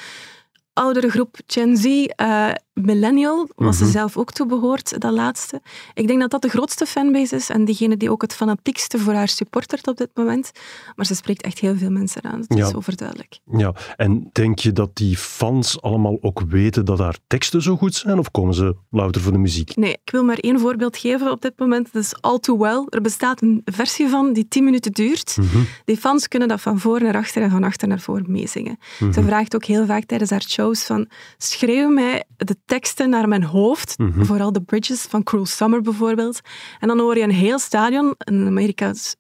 oudere 0.73 1.11
groep 1.11 1.37
Gen 1.47 1.77
Z, 1.77 1.85
eh, 1.85 2.51
Millennial, 2.83 3.49
was 3.57 3.79
ze 3.79 3.87
zelf 3.87 4.17
ook 4.17 4.33
toe 4.33 4.47
behoort, 4.47 5.01
dat 5.01 5.13
laatste. 5.13 5.61
Ik 5.95 6.07
denk 6.07 6.21
dat 6.21 6.31
dat 6.31 6.43
de 6.43 6.49
grootste 6.49 6.87
fanbase 6.87 7.37
is 7.37 7.49
en 7.49 7.65
diegene 7.65 7.97
die 7.97 8.11
ook 8.11 8.23
het 8.23 8.35
fanatiekste 8.35 8.99
voor 8.99 9.13
haar 9.13 9.29
supportert 9.29 9.87
op 9.87 9.97
dit 9.97 10.11
moment. 10.15 10.51
Maar 10.97 11.07
ze 11.07 11.15
spreekt 11.15 11.43
echt 11.43 11.59
heel 11.59 11.77
veel 11.77 11.91
mensen 11.91 12.25
aan, 12.25 12.45
dat 12.49 12.59
Ja. 12.59 12.67
is 12.67 12.75
overduidelijk. 12.75 13.39
Ja, 13.57 13.75
en 13.97 14.29
denk 14.33 14.59
je 14.59 14.73
dat 14.73 14.97
die 14.97 15.17
fans 15.17 15.83
allemaal 15.83 16.19
ook 16.21 16.41
weten 16.49 16.85
dat 16.85 16.99
haar 16.99 17.17
teksten 17.27 17.63
zo 17.63 17.77
goed 17.77 17.95
zijn, 17.95 18.19
of 18.19 18.31
komen 18.31 18.55
ze 18.55 18.77
louter 18.91 19.21
voor 19.21 19.33
de 19.33 19.39
muziek? 19.39 19.77
Nee, 19.77 19.93
ik 20.05 20.11
wil 20.11 20.25
maar 20.25 20.39
één 20.39 20.61
voorbeeld 20.61 20.97
geven 20.97 21.31
op 21.31 21.41
dit 21.43 21.53
moment. 21.59 21.93
Dat 21.93 22.03
is 22.03 22.21
All 22.21 22.39
Too 22.39 22.59
Well. 22.59 22.85
Er 22.89 23.01
bestaat 23.01 23.43
een 23.43 23.63
versie 23.65 24.09
van 24.09 24.33
die 24.33 24.49
10 24.49 24.65
minuten 24.65 24.93
duurt. 24.93 25.37
Die 25.85 25.97
fans 25.97 26.29
kunnen 26.29 26.49
dat 26.49 26.61
van 26.61 26.79
voor 26.79 27.03
naar 27.03 27.17
achter 27.17 27.43
en 27.43 27.51
van 27.51 27.65
achter 27.65 27.89
naar 27.89 28.01
voor 28.01 28.23
meezingen. 28.27 28.79
Ze 29.13 29.23
vraagt 29.23 29.55
ook 29.55 29.65
heel 29.65 29.87
vaak 29.87 30.05
tijdens 30.05 30.31
haar 30.31 30.43
shows 30.43 30.85
van 30.85 31.09
schreeuw 31.39 31.89
mij 31.89 32.25
de 32.37 32.57
teksten 32.69 33.11
naar 33.11 33.29
mijn 33.29 33.45
hoofd. 33.45 33.97
Vooral 34.19 34.53
de 34.53 34.63
bridges 34.63 35.03
van 35.03 35.23
Cruel 35.23 35.47
Summer 35.47 35.81
bijvoorbeeld. 35.83 36.41
En 36.81 36.89
dan 36.89 36.99
hoor 36.99 37.17
je 37.17 37.23
een 37.23 37.31
heel 37.31 37.59
stadion, 37.59 38.15
in 38.19 38.47
Amerika 38.47 38.91
is 38.91 39.17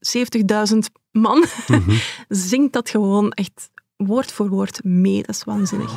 70.000 0.72 0.78
man, 1.12 1.44
zingt 2.28 2.72
dat 2.72 2.90
gewoon 2.90 3.30
echt 3.30 3.70
woord 3.96 4.32
voor 4.32 4.48
woord 4.48 4.84
mee. 4.84 5.22
Dat 5.22 5.34
is 5.34 5.44
waanzinnig. 5.44 5.92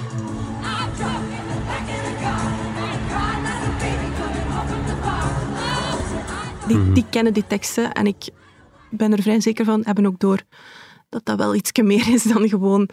Die, 6.67 6.91
die 6.91 7.05
kennen 7.09 7.33
die 7.33 7.47
teksten 7.47 7.91
en 7.91 8.07
ik 8.07 8.29
ben 8.89 9.11
er 9.11 9.21
vrij 9.21 9.41
zeker 9.41 9.65
van, 9.65 9.81
hebben 9.83 10.05
ook 10.05 10.19
door 10.19 10.39
dat 11.11 11.25
dat 11.25 11.37
wel 11.37 11.55
iets 11.55 11.71
meer 11.81 12.13
is 12.13 12.23
dan 12.23 12.49
gewoon 12.49 12.89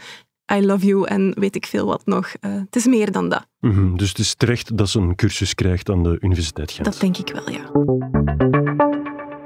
I 0.53 0.67
love 0.67 0.87
you 0.87 1.07
en 1.07 1.35
weet 1.39 1.57
ik 1.57 1.67
veel 1.67 1.87
wat 1.87 2.07
nog. 2.07 2.29
Eh, 2.41 2.53
het 2.53 2.77
is 2.77 2.87
meer 2.87 3.13
dan 3.13 3.29
dat. 3.29 3.47
Mhm, 3.61 3.97
Dus 3.97 4.09
het 4.09 4.19
is 4.19 4.35
terecht 4.35 4.77
dat 4.77 4.89
ze 4.89 4.99
een 4.99 5.15
cursus 5.15 5.55
krijgt 5.55 5.91
aan 5.91 6.03
de 6.03 6.17
Universiteit 6.21 6.71
Gent. 6.71 6.85
Dat 6.85 7.01
denk 7.01 7.17
ik 7.17 7.31
wel, 7.33 7.51
ja. 7.51 7.71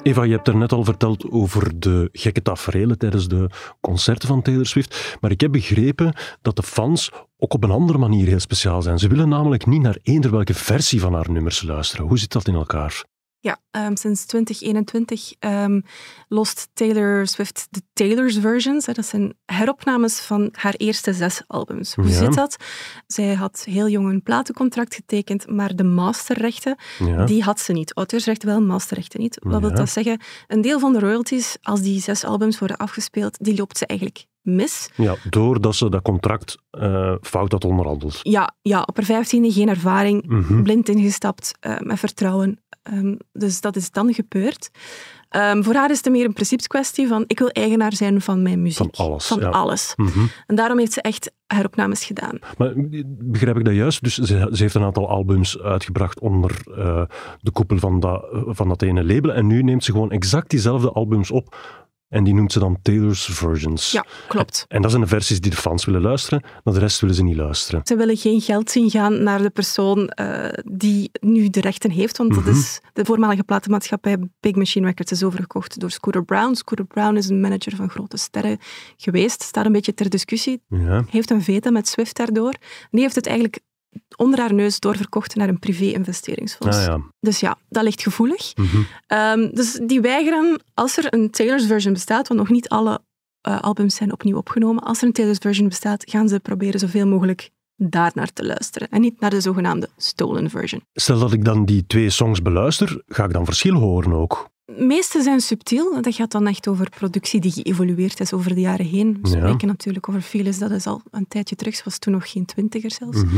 Eva, 0.03 0.23
je 0.23 0.33
hebt 0.33 0.49
er 0.49 0.57
net 0.57 0.73
al 0.73 0.85
verteld 0.85 1.31
over 1.31 1.81
de 1.81 2.09
gekke 2.13 2.43
tafereelen 2.43 2.99
tijdens 2.99 3.29
de 3.29 3.51
concerten 3.81 4.29
van 4.29 4.43
Taylor 4.43 4.67
Swift. 4.67 5.17
Maar 5.21 5.31
ik 5.31 5.41
heb 5.41 5.53
begrepen 5.53 6.15
dat 6.43 6.57
de 6.57 6.63
fans 6.63 7.11
ook 7.39 7.55
op 7.55 7.65
een 7.65 7.71
andere 7.71 7.99
manier 7.99 8.27
heel 8.27 8.41
speciaal 8.41 8.83
zijn. 8.83 8.99
Ze 8.99 9.09
willen 9.09 9.29
namelijk 9.29 9.67
niet 9.67 9.83
naar 9.83 9.99
eender 10.03 10.31
welke 10.31 10.55
versie 10.55 11.01
van 11.01 11.15
haar 11.15 11.31
nummers 11.31 11.63
luisteren. 11.63 12.07
Hoe 12.07 12.19
zit 12.19 12.33
dat 12.33 12.49
in 12.49 12.55
elkaar? 12.55 13.05
Ja, 13.45 13.59
ehm, 13.71 13.95
sinds 13.97 14.27
2021 14.27 15.33
ehm, 15.39 15.81
lost 16.29 16.69
Taylor 16.73 17.27
Swift 17.27 17.67
de 17.71 17.83
Taylor's 17.93 18.39
versions. 18.39 18.87
hè. 18.87 18.93
Dat 18.93 19.07
zijn 19.07 19.35
heropnames 19.45 20.21
van 20.21 20.49
haar 20.53 20.75
eerste 20.77 21.13
zes 21.13 21.43
albums. 21.47 21.95
Hoe 21.95 22.05
Ja. 22.09 22.13
zit 22.13 22.35
dat? 22.35 22.57
Zij 23.07 23.35
had 23.35 23.65
heel 23.71 23.89
jong 23.89 24.09
een 24.09 24.23
platencontract 24.23 24.95
getekend, 24.95 25.47
maar 25.51 25.77
de 25.77 25.85
masterrechten, 25.85 26.77
Ja. 26.99 27.25
die 27.25 27.43
had 27.43 27.61
ze 27.61 27.73
niet. 27.73 27.93
Auteursrechten 27.97 28.49
wel, 28.49 28.61
masterrechten 28.61 29.21
niet. 29.21 29.37
Wat 29.41 29.61
wil 29.61 29.75
dat 29.75 29.91
zeggen? 29.91 30.21
Een 30.47 30.61
deel 30.61 30.79
van 30.79 30.93
de 30.93 30.99
royalties, 30.99 31.57
als 31.63 31.81
die 31.83 32.01
zes 32.01 32.25
albums 32.25 32.59
worden 32.59 32.77
afgespeeld, 32.77 33.45
die 33.45 33.57
loopt 33.57 33.79
ze 33.79 33.87
eigenlijk 33.87 34.27
mis. 34.41 34.89
Ja, 34.97 35.17
doordat 35.31 35.75
ze 35.75 35.89
dat 35.91 36.03
contract 36.03 36.57
eh, 36.71 37.15
fout 37.21 37.53
had 37.53 37.65
onderhandeld. 37.65 38.19
Ja, 38.23 38.55
ja, 38.63 38.83
op 38.83 38.97
haar 38.97 39.05
vijftiende 39.05 39.53
geen 39.53 39.69
ervaring, 39.69 40.27
Mhm. 40.27 40.63
blind 40.63 40.89
ingestapt, 40.89 41.53
eh, 41.61 41.79
met 41.79 41.99
vertrouwen. 41.99 42.62
Ehm, 42.83 43.15
dus 43.33 43.61
dat 43.61 43.77
is 43.77 43.91
dan 43.91 44.15
gebeurd. 44.15 44.71
Ehm, 45.29 45.63
voor 45.63 45.75
haar 45.75 45.91
is 45.91 45.97
het 45.97 46.13
meer 46.13 46.25
een 46.25 46.33
principeskwestie 46.33 47.09
van 47.09 47.25
ik 47.27 47.39
wil 47.39 47.49
eigenaar 47.49 47.93
zijn 47.93 48.21
van 48.21 48.43
mijn 48.43 48.63
muziek. 48.63 48.97
Van 48.97 49.07
alles, 49.07 49.27
Van 49.27 49.41
ja. 49.41 49.49
alles. 49.49 49.93
Mhm. 49.97 50.27
En 50.47 50.55
daarom 50.55 50.79
heeft 50.79 50.93
ze 50.93 51.01
echt 51.01 51.33
heropnames 51.47 52.05
gedaan. 52.05 52.39
Maar 52.59 52.73
begrijp 53.07 53.57
ik 53.57 53.65
dat 53.65 53.75
juist? 53.75 54.03
Dus 54.03 54.15
ze, 54.15 54.49
ze 54.53 54.63
heeft 54.63 54.75
een 54.75 54.83
aantal 54.83 55.09
albums 55.09 55.59
uitgebracht 55.59 56.21
onder 56.21 56.61
eh, 56.77 57.03
de 57.41 57.51
koepel 57.51 57.79
van 57.79 58.01
dat, 58.01 58.25
van 58.47 58.69
dat 58.69 58.83
ene 58.83 59.05
label. 59.05 59.33
En 59.33 59.47
nu 59.47 59.63
neemt 59.63 59.85
ze 59.85 59.93
gewoon 59.93 60.11
exact 60.11 60.51
diezelfde 60.51 60.91
albums 60.93 61.31
op. 61.31 61.57
En 62.13 62.25
die 62.25 62.35
noemt 62.35 62.53
ze 62.53 62.59
dan 62.59 62.79
Taylor's 62.83 63.25
Versions. 63.25 63.91
Ja, 63.93 64.05
klopt. 64.29 64.65
En 64.69 64.83
dat 64.83 64.91
zijn 64.91 65.03
de 65.03 65.09
versies 65.09 65.41
die 65.41 65.51
de 65.51 65.57
fans 65.57 65.85
willen 65.85 66.01
luisteren. 66.01 66.43
Naar 66.65 66.75
de 66.75 66.81
rest 66.81 67.01
willen 67.01 67.15
ze 67.17 67.23
niet 67.23 67.37
luisteren. 67.37 67.81
Ze 67.85 67.97
willen 67.97 68.17
geen 68.17 68.41
geld 68.41 68.71
zien 68.71 68.91
gaan 68.91 69.23
naar 69.23 69.43
de 69.43 69.51
persoon 69.51 70.09
eh, 70.09 70.49
die 70.73 71.11
nu 71.21 71.49
de 71.51 71.61
rechten 71.61 71.91
heeft, 71.91 72.17
want 72.17 72.35
dat 72.35 72.45
Mhm. 72.45 72.51
is 72.59 72.81
de 72.93 73.05
voormalige 73.05 73.43
platenmaatschappij 73.45 74.17
Big 74.41 74.55
Machine 74.55 74.87
Records 74.87 75.13
is 75.13 75.23
overgekocht 75.25 75.81
door 75.81 75.91
Scooter 75.91 76.25
Brown. 76.25 76.55
Scooter 76.55 76.85
Brown 76.87 77.17
is 77.17 77.29
een 77.29 77.41
manager 77.41 77.77
van 77.77 77.91
grote 77.91 78.17
sterren 78.17 78.59
geweest, 78.97 79.43
staat 79.43 79.67
een 79.67 79.73
beetje 79.73 79.95
ter 79.95 80.09
discussie. 80.11 80.63
Ja. 80.69 81.05
heeft 81.11 81.31
een 81.31 81.43
vete 81.43 81.71
met 81.71 81.89
Swift 81.89 82.17
daardoor. 82.17 82.53
En 82.53 82.89
die 82.91 83.01
heeft 83.01 83.15
het 83.15 83.27
eigenlijk 83.27 83.61
onder 84.17 84.39
haar 84.41 84.55
neus 84.55 84.81
doorverkocht 84.81 85.35
naar 85.35 85.49
een 85.49 85.59
privé-investeringsfonds. 85.59 86.77
Ah, 86.77 86.85
ja. 86.85 87.01
Dus 87.21 87.41
ja, 87.41 87.57
dat 87.69 87.83
ligt 87.83 88.03
gevoelig. 88.03 88.53
Mhm. 88.57 88.77
Ehm, 89.07 89.49
dus 89.55 89.81
die 89.83 90.01
weigeren, 90.01 90.63
als 90.75 90.97
er 90.97 91.15
een 91.15 91.31
Taylor's 91.31 91.67
version 91.67 91.93
bestaat, 91.93 92.29
want 92.29 92.41
nog 92.41 92.51
niet 92.51 92.69
alle 92.69 93.01
eh, 93.41 93.61
albums 93.61 93.95
zijn 93.95 94.13
opnieuw 94.13 94.37
opgenomen, 94.37 94.83
als 94.83 95.01
er 95.01 95.07
een 95.07 95.13
Taylor's 95.13 95.39
version 95.39 95.69
bestaat, 95.69 96.11
gaan 96.11 96.29
ze 96.29 96.41
proberen 96.41 96.81
zoveel 96.81 97.07
mogelijk 97.07 97.51
daarnaar 97.77 98.33
te 98.33 98.45
luisteren. 98.45 98.89
En 98.89 99.01
niet 99.01 99.21
naar 99.21 99.31
de 99.31 99.41
zogenaamde 99.41 99.89
stolen 99.97 100.51
version. 100.51 100.83
Stel 100.93 101.19
dat 101.19 101.33
ik 101.33 101.45
dan 101.45 101.65
die 101.65 101.87
twee 101.87 102.11
songs 102.11 102.43
beluister, 102.43 103.03
ga 103.07 103.25
ik 103.25 103.33
dan 103.33 103.45
verschil 103.45 103.75
horen 103.75 104.13
ook? 104.13 104.51
De 104.65 104.85
meeste 104.85 105.23
zijn 105.23 105.41
subtiel. 105.41 106.03
Dat 106.03 106.15
gaat 106.15 106.31
dan 106.31 106.47
echt 106.47 106.69
over 106.69 106.91
productie 106.91 107.41
die 107.41 107.53
geëvolueerd 107.53 108.21
is 108.21 108.33
over 108.33 108.55
de 108.55 108.61
jaren 108.61 108.87
heen. 108.87 109.19
We 109.23 109.29
Ja. 109.29 109.37
spreken 109.37 109.69
natuurlijk 109.69 110.09
over 110.09 110.21
Phyllis, 110.21 110.59
dat 110.59 110.71
is 110.71 110.87
al 110.87 111.03
een 111.11 111.29
tijdje 111.29 111.57
terug. 111.57 111.77
Ze 111.77 111.83
was 111.85 111.99
toen 111.99 112.13
nog 112.13 112.31
geen 112.31 112.45
twintiger 112.45 112.91
zelfs. 112.91 113.25
Mhm. 113.25 113.37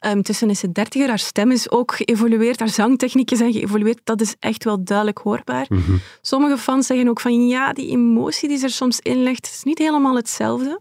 Um, 0.00 0.22
tussen 0.22 0.50
is 0.50 0.58
ze 0.58 0.72
dertiger, 0.72 1.08
haar 1.08 1.18
stem 1.18 1.50
is 1.50 1.70
ook 1.70 1.94
geëvolueerd, 1.94 2.58
haar 2.58 2.68
zangtechnieken 2.68 3.36
zijn 3.36 3.52
geëvolueerd. 3.52 4.00
Dat 4.04 4.20
is 4.20 4.34
echt 4.38 4.64
wel 4.64 4.84
duidelijk 4.84 5.18
hoorbaar. 5.18 5.66
Mhm. 5.68 5.96
Sommige 6.20 6.58
fans 6.58 6.86
zeggen 6.86 7.08
ook 7.08 7.20
van 7.20 7.46
ja, 7.46 7.72
die 7.72 7.90
emotie 7.90 8.48
die 8.48 8.58
ze 8.58 8.64
er 8.64 8.70
soms 8.70 9.00
in 9.00 9.22
legt, 9.22 9.46
is 9.46 9.62
niet 9.62 9.78
helemaal 9.78 10.16
hetzelfde. 10.16 10.80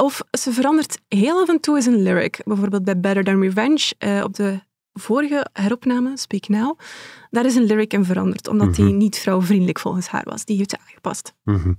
Of 0.00 0.20
ze 0.30 0.52
verandert 0.52 0.98
heel 1.08 1.40
af 1.40 1.48
en 1.48 1.60
toe 1.60 1.76
eens 1.76 1.86
een 1.86 2.02
lyric. 2.02 2.40
Bijvoorbeeld 2.44 2.84
bij 2.84 3.00
Better 3.00 3.24
Than 3.24 3.42
Revenge, 3.42 3.94
eh, 3.98 4.20
op 4.24 4.34
de 4.34 4.60
vorige 4.92 5.46
heropname, 5.52 6.16
Speak 6.16 6.48
Now, 6.48 6.78
daar 7.30 7.44
is 7.44 7.54
een 7.54 7.64
lyric 7.64 7.92
in 7.92 8.04
veranderd, 8.04 8.48
omdat 8.48 8.74
die 8.74 8.84
niet 8.84 9.18
vrouwvriendelijk 9.18 9.78
volgens 9.78 10.06
haar 10.06 10.24
was. 10.24 10.44
Die 10.44 10.56
heeft 10.56 10.70
ze 10.70 10.78
aangepast. 10.78 11.32
Mhm. 11.44 11.72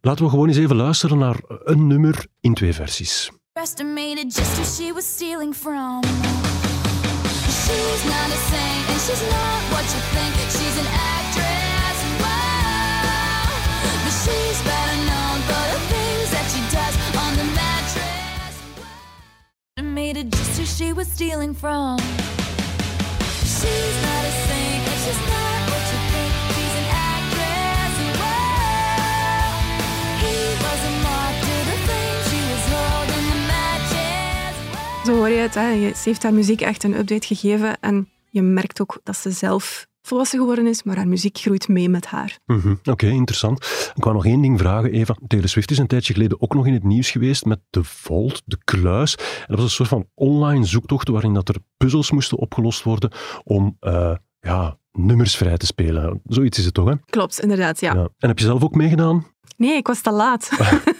Laten 0.00 0.24
we 0.24 0.30
gewoon 0.30 0.48
eens 0.48 0.56
even 0.56 0.76
luisteren 0.76 1.18
naar 1.18 1.36
een 1.46 1.86
nummer 1.86 2.26
in 2.40 2.54
twee 2.54 2.72
versies. 2.72 3.30
Estimated 3.60 4.30
just 4.30 4.56
who 4.56 4.64
she 4.64 4.90
was 4.90 5.04
stealing 5.04 5.52
from. 5.52 6.02
She's 6.02 8.04
not 8.06 8.30
a 8.30 8.36
saint 8.48 8.88
and 8.88 9.00
she's 9.04 9.20
not 9.28 9.62
what 9.70 9.84
you 9.84 10.00
think. 10.16 10.34
She's 10.48 10.78
an 10.78 10.86
actress, 10.88 11.98
wow. 12.24 13.44
But 14.02 14.14
she's 14.24 14.62
better 14.64 14.96
known 15.04 15.42
for 15.44 15.64
the 15.74 15.80
things 15.92 16.30
that 16.30 16.46
she 16.52 16.60
does 16.74 16.94
on 17.22 17.32
the 17.36 17.44
mattress. 17.52 18.54
Estimated 19.76 20.32
just 20.32 20.58
who 20.58 20.64
she 20.64 20.94
was 20.94 21.06
stealing 21.06 21.52
from. 21.52 21.98
She's 23.44 23.96
not 24.06 24.24
a 24.24 24.32
saint 24.48 24.88
and 24.88 24.98
she's 25.04 25.20
not 25.28 25.49
Zo 35.04 35.16
hoor 35.16 35.28
je 35.28 35.36
het. 35.38 35.54
Hè. 35.54 35.92
Ze 35.94 36.02
heeft 36.08 36.22
haar 36.22 36.34
muziek 36.34 36.60
echt 36.60 36.84
een 36.84 36.98
update 36.98 37.26
gegeven 37.26 37.80
en 37.80 38.08
je 38.30 38.42
merkt 38.42 38.80
ook 38.80 39.00
dat 39.02 39.16
ze 39.16 39.30
zelf 39.30 39.86
volwassen 40.02 40.38
geworden 40.38 40.66
is, 40.66 40.82
maar 40.82 40.96
haar 40.96 41.08
muziek 41.08 41.38
groeit 41.38 41.68
mee 41.68 41.88
met 41.88 42.06
haar. 42.06 42.38
Mhm, 42.46 42.74
Oké, 42.84 43.06
interessant. 43.06 43.64
Ik 43.94 44.04
wou 44.04 44.14
nog 44.16 44.24
één 44.24 44.40
ding 44.40 44.58
vragen, 44.58 44.92
Eva. 44.92 45.16
Taylor 45.26 45.48
Swift 45.48 45.70
is 45.70 45.78
een 45.78 45.86
tijdje 45.86 46.12
geleden 46.12 46.40
ook 46.40 46.54
nog 46.54 46.66
in 46.66 46.72
het 46.72 46.84
nieuws 46.84 47.10
geweest 47.10 47.44
met 47.44 47.60
de 47.70 47.84
Vault, 47.84 48.42
de 48.44 48.58
kluis. 48.64 49.14
En 49.16 49.44
dat 49.46 49.56
was 49.56 49.64
een 49.64 49.70
soort 49.70 49.88
van 49.88 50.06
online 50.14 50.64
zoektocht 50.64 51.08
waarin 51.08 51.34
dat 51.34 51.48
er 51.48 51.56
puzzels 51.76 52.10
moesten 52.10 52.38
opgelost 52.38 52.82
worden 52.82 53.10
om 53.44 53.76
eh, 53.80 54.14
ja, 54.40 54.78
nummers 54.92 55.36
vrij 55.36 55.56
te 55.56 55.66
spelen. 55.66 56.20
Zoiets 56.24 56.58
is 56.58 56.64
het 56.64 56.74
toch, 56.74 56.88
hè? 56.88 56.94
Klopt, 57.06 57.40
inderdaad, 57.40 57.80
ja. 57.80 57.94
Ja. 57.94 58.08
En 58.18 58.28
heb 58.28 58.38
je 58.38 58.44
zelf 58.44 58.62
ook 58.62 58.74
meegedaan? 58.74 59.26
Nee, 59.56 59.76
ik 59.76 59.86
was 59.86 60.00
te 60.00 60.10
laat. 60.10 60.50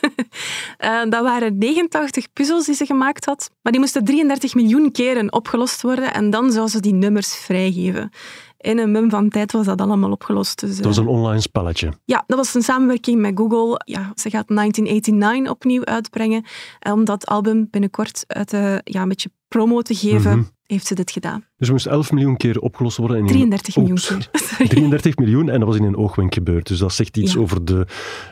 Eh, 0.80 1.00
dat 1.08 1.22
waren 1.22 1.58
89 1.58 2.32
puzzels 2.32 2.66
die 2.66 2.74
ze 2.74 2.86
gemaakt 2.86 3.24
had, 3.24 3.50
maar 3.62 3.72
die 3.72 3.80
moesten 3.80 4.04
33 4.04 4.54
miljoen 4.54 4.92
keren 4.92 5.32
opgelost 5.32 5.82
worden 5.82 6.12
en 6.14 6.30
dan 6.30 6.52
zou 6.52 6.68
ze 6.68 6.80
die 6.80 6.92
nummers 6.94 7.34
vrijgeven. 7.36 8.10
In 8.58 8.78
een 8.78 8.90
mum 8.90 9.10
van 9.10 9.28
tijd 9.28 9.52
was 9.52 9.66
dat 9.66 9.80
allemaal 9.80 10.10
opgelost. 10.10 10.60
Dus, 10.60 10.76
Dat 10.76 10.84
was 10.84 10.96
eh, 10.98 11.02
een 11.02 11.08
online 11.08 11.40
spelletje. 11.40 11.92
Ja, 12.04 12.24
dat 12.26 12.36
was 12.36 12.54
een 12.54 12.62
samenwerking 12.62 13.20
met 13.20 13.32
Google. 13.38 13.80
Ja, 13.84 14.12
ze 14.14 14.30
gaat 14.30 14.48
1989 14.48 15.50
opnieuw 15.52 15.84
uitbrengen. 15.84 16.44
En 16.78 16.92
om 16.92 17.04
dat 17.04 17.26
album 17.26 17.68
binnenkort 17.70 18.24
uit, 18.26 18.52
eh, 18.52 18.74
ja, 18.84 19.02
een 19.02 19.08
beetje 19.08 19.30
promo 19.48 19.82
te 19.82 19.94
geven, 19.94 20.30
Mhm. 20.38 20.42
Heeft 20.70 20.86
ze 20.86 20.94
dit 20.94 21.10
gedaan. 21.10 21.44
Dus 21.56 21.66
er 21.66 21.72
moest 21.72 21.86
11 21.86 22.12
miljoen 22.12 22.36
keer 22.36 22.60
opgelost 22.60 22.96
worden. 22.96 23.16
En 23.16 23.22
in- 23.22 23.28
33 23.28 23.76
miljoen 23.76 23.92
Oeps. 23.96 24.08
keer. 24.08 24.28
Sorry. 24.48 24.68
33 24.68 25.16
miljoen 25.16 25.48
en 25.48 25.58
dat 25.60 25.68
was 25.68 25.76
in 25.78 25.84
een 25.84 25.96
oogwenk 25.96 26.34
gebeurd. 26.34 26.66
Dus 26.66 26.78
dat 26.78 26.92
zegt 26.92 27.16
iets 27.16 27.32
Ja. 27.32 27.40
over, 27.40 27.64
de, 27.64 27.86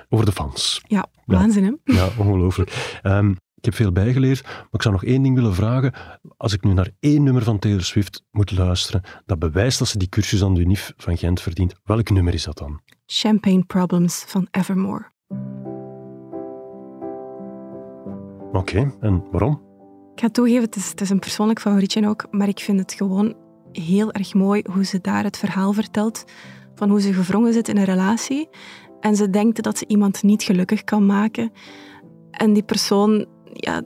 over 0.09 0.26
de 0.26 0.33
fans. 0.33 0.80
Ja, 0.87 1.07
waanzin 1.25 1.64
hè? 1.64 1.92
Ja, 1.95 2.09
ongelooflijk. 2.18 2.99
Ehm, 3.02 3.30
ik 3.54 3.64
heb 3.64 3.75
veel 3.75 3.92
bijgeleerd, 3.92 4.42
maar 4.42 4.66
ik 4.71 4.83
zou 4.83 4.95
nog 4.95 5.04
één 5.04 5.23
ding 5.23 5.35
willen 5.35 5.54
vragen. 5.54 5.92
Als 6.37 6.52
ik 6.52 6.64
nu 6.64 6.73
naar 6.73 6.90
één 7.00 7.23
nummer 7.23 7.42
van 7.42 7.59
Taylor 7.59 7.83
Swift 7.83 8.25
moet 8.30 8.50
luisteren, 8.59 9.02
dat 9.26 9.38
bewijst 9.38 9.78
dat 9.78 9.88
ze 9.88 9.99
die 9.99 10.09
cursus 10.09 10.42
aan 10.45 10.54
de 10.54 10.61
UNIF 10.61 10.92
van 10.97 11.16
Gent 11.16 11.40
verdient. 11.40 11.75
Welk 11.85 12.11
nummer 12.11 12.35
is 12.35 12.45
dat 12.45 12.59
dan? 12.59 12.80
Champagne 13.07 13.64
Problems 13.64 14.25
van 14.26 14.47
Evermore. 14.50 15.07
Oké, 18.52 18.95
en 19.00 19.25
waarom? 19.30 19.66
Ik 20.18 20.25
ga 20.25 20.30
toegeven, 20.30 20.62
het 20.62 20.76
is, 20.76 20.88
het 20.90 21.00
is 21.00 21.10
een 21.10 21.18
persoonlijk 21.18 21.60
favorietje 21.60 22.08
ook, 22.08 22.26
maar 22.30 22.48
ik 22.48 22.58
vind 22.60 22.78
het 22.80 22.92
gewoon 22.92 23.34
heel 23.72 24.12
erg 24.12 24.34
mooi 24.34 24.62
hoe 24.72 24.84
ze 24.84 25.00
daar 25.00 25.25
het 25.25 25.37
verhaal 25.37 25.72
vertelt 25.72 26.25
van 26.75 26.90
hoe 26.90 27.00
ze 27.00 27.12
gevrongen 27.12 27.52
zit 27.52 27.68
in 27.68 27.76
een 27.76 27.84
relatie 27.84 28.48
en 29.00 29.16
ze 29.16 29.30
denkt 29.30 29.62
dat 29.62 29.78
ze 29.78 29.84
iemand 29.88 30.22
niet 30.22 30.42
gelukkig 30.42 30.84
kan 30.84 31.06
maken. 31.06 31.52
En 32.30 32.52
die 32.52 32.62
persoon, 32.62 33.26
ja, 33.52 33.82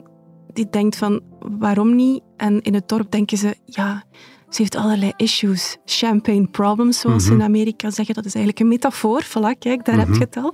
die 0.53 0.69
denkt 0.69 0.95
van, 0.95 1.21
waarom 1.39 1.95
niet? 1.95 2.21
En 2.37 2.61
in 2.61 2.73
het 2.73 2.87
dorp 2.89 3.11
denken 3.11 3.37
ze, 3.37 3.55
ja, 3.65 4.03
ze 4.49 4.61
heeft 4.61 4.75
allerlei 4.75 5.13
issues. 5.15 5.77
Champagne 5.85 6.47
problems, 6.47 6.99
zoals 6.99 7.23
ze 7.23 7.31
Mhm. 7.31 7.39
in 7.39 7.45
Amerika 7.45 7.89
zeggen. 7.89 8.15
Dat 8.15 8.25
is 8.25 8.35
eigenlijk 8.35 8.63
een 8.65 8.71
metafoor. 8.71 9.23
Voilà, 9.23 9.57
kijk, 9.59 9.85
daar 9.85 9.97
heb 9.97 10.07
Mhm. 10.07 10.17
je 10.17 10.23
het 10.23 10.37
al. 10.37 10.53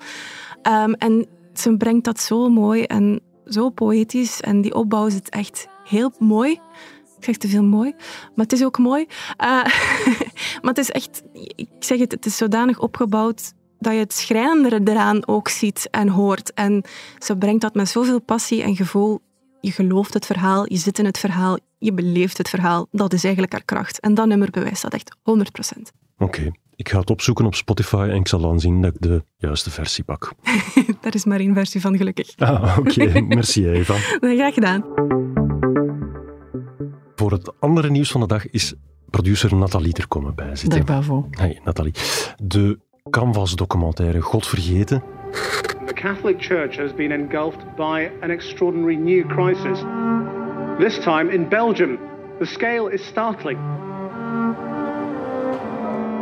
Ehm, 0.61 0.91
en 0.91 1.27
ze 1.53 1.77
brengt 1.77 2.05
dat 2.05 2.19
zo 2.19 2.49
mooi 2.49 2.83
en 2.83 3.21
zo 3.49 3.69
poëtisch. 3.69 4.41
En 4.41 4.61
die 4.61 4.75
opbouw 4.75 5.09
zit 5.09 5.29
echt 5.29 5.67
heel 5.83 6.11
mooi. 6.19 6.51
Ik 7.17 7.25
zeg 7.25 7.37
te 7.37 7.47
veel 7.47 7.63
mooi, 7.63 7.93
maar 8.35 8.45
het 8.45 8.53
is 8.53 8.63
ook 8.63 8.77
mooi. 8.77 9.05
Eh, 9.37 9.47
maar 10.61 10.73
het 10.73 10.77
is 10.77 10.91
echt, 10.91 11.23
ik 11.55 11.69
zeg 11.79 11.99
het, 11.99 12.11
het 12.11 12.25
is 12.25 12.37
zodanig 12.37 12.79
opgebouwd 12.79 13.53
dat 13.79 13.93
je 13.93 13.99
het 13.99 14.13
schrijnendere 14.13 14.81
eraan 14.83 15.27
ook 15.27 15.47
ziet 15.47 15.87
en 15.91 16.07
hoort. 16.07 16.53
En 16.53 16.83
ze 17.17 17.37
brengt 17.37 17.61
dat 17.61 17.73
met 17.73 17.89
zoveel 17.89 18.21
passie 18.21 18.63
en 18.63 18.75
gevoel. 18.75 19.19
Je 19.61 19.71
gelooft 19.71 20.13
het 20.13 20.25
verhaal, 20.25 20.71
je 20.71 20.77
zit 20.77 20.99
in 20.99 21.05
het 21.05 21.17
verhaal, 21.17 21.57
je 21.77 21.93
beleeft 21.93 22.37
het 22.37 22.49
verhaal. 22.49 22.87
Dat 22.91 23.13
is 23.13 23.23
eigenlijk 23.23 23.53
haar 23.53 23.65
kracht. 23.65 23.99
En 23.99 24.13
dat 24.13 24.27
nummer 24.27 24.49
bewijst 24.49 24.81
dat 24.81 24.93
echt 24.93 25.15
100%. 25.77 25.81
Oké. 26.17 26.51
Ik 26.79 26.89
ga 26.89 26.99
het 26.99 27.09
opzoeken 27.09 27.45
op 27.45 27.55
Spotify 27.55 28.07
en 28.09 28.15
ik 28.15 28.27
zal 28.27 28.39
dan 28.39 28.59
zien 28.59 28.81
dat 28.81 28.95
ik 28.95 29.01
de 29.01 29.23
juiste 29.37 29.71
versie 29.71 30.03
pak. 30.03 30.33
Daar 31.01 31.15
is 31.15 31.25
maar 31.25 31.39
één 31.39 31.53
versie 31.53 31.81
van, 31.81 31.97
gelukkig. 31.97 32.37
Ah, 32.37 32.77
oké. 32.79 33.21
Merci 33.21 33.69
Eva. 33.69 33.93
Graag 34.37 34.53
gedaan. 34.53 34.83
Voor 37.15 37.31
het 37.31 37.53
andere 37.59 37.89
nieuws 37.89 38.11
van 38.11 38.21
de 38.21 38.27
dag 38.27 38.49
is 38.49 38.73
producer 39.09 39.55
Nathalie 39.55 39.93
er 39.93 40.07
komen 40.07 40.35
bij 40.35 40.55
zitten. 40.55 40.85
Dag 40.85 40.87
Bavo. 40.87 41.27
Hey 41.31 41.59
Nathalie. 41.63 41.93
De 42.43 42.79
Canvas-documentaire 43.09 44.21
God 44.21 44.47
Vergeten. 44.47 45.03
The 45.85 45.93
Catholic 45.93 46.35
Church 46.41 46.77
has 46.77 46.93
been 46.93 47.11
engulfed 47.11 47.75
by 47.75 48.09
an 48.21 48.29
extraordinary 48.29 48.95
new 48.95 49.27
crisis. 49.27 49.79
This 50.77 50.99
time 51.03 51.33
in 51.33 51.49
Belgium. 51.49 51.99
The 52.39 52.45
scale 52.45 52.91
is 52.91 53.05
startling. 53.05 53.57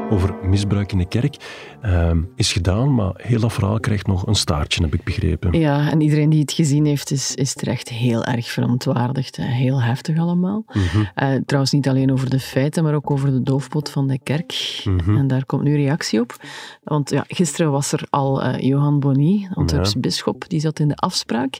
Over 0.10 0.36
misbruik 0.44 0.92
in 0.92 0.98
de 0.98 1.08
kerk 1.08 1.36
ehm, 1.82 2.22
is 2.36 2.52
gedaan, 2.52 2.96
maar 2.96 3.12
heel 3.16 3.40
dat 3.40 3.54
verhaal 3.54 3.80
krijgt 3.80 4.08
nog 4.08 4.28
een 4.28 4.36
staartje, 4.36 4.84
heb 4.84 4.94
ik 4.94 5.04
begrepen. 5.04 5.60
Ja, 5.60 5.92
en 5.92 6.02
iedereen 6.02 6.30
die 6.30 6.40
het 6.42 6.52
gezien 6.52 6.86
heeft, 6.86 7.12
is, 7.12 7.36
is 7.36 7.54
terecht 7.54 7.90
heel 7.90 8.24
erg 8.24 8.48
verontwaardigd. 8.52 9.36
hè. 9.36 9.44
Heel 9.44 9.82
heftig 9.82 10.18
allemaal. 10.18 10.66
Mhm. 10.68 11.04
Eh, 11.16 11.36
trouwens, 11.46 11.74
niet 11.74 11.88
alleen 11.88 12.12
over 12.12 12.30
de 12.30 12.40
feiten, 12.40 12.84
maar 12.84 12.94
ook 12.94 13.12
over 13.12 13.32
de 13.32 13.44
doofpot 13.44 13.90
van 13.90 14.08
de 14.08 14.20
kerk. 14.24 14.82
Mhm. 14.84 15.18
En 15.18 15.28
daar 15.28 15.46
komt 15.46 15.64
nu 15.64 15.76
reactie 15.76 16.20
op. 16.20 16.36
Want 16.84 17.10
ja, 17.10 17.24
gisteren 17.28 17.72
was 17.72 17.92
er 17.92 18.04
al 18.10 18.44
eh, 18.44 18.60
Johan 18.68 19.00
Bonny, 19.00 19.48
Antwerps 19.54 19.94
Ja. 19.94 20.00
bisschop, 20.00 20.50
die 20.50 20.60
zat 20.60 20.80
in 20.80 20.88
de 20.88 20.96
afspraak, 20.96 21.60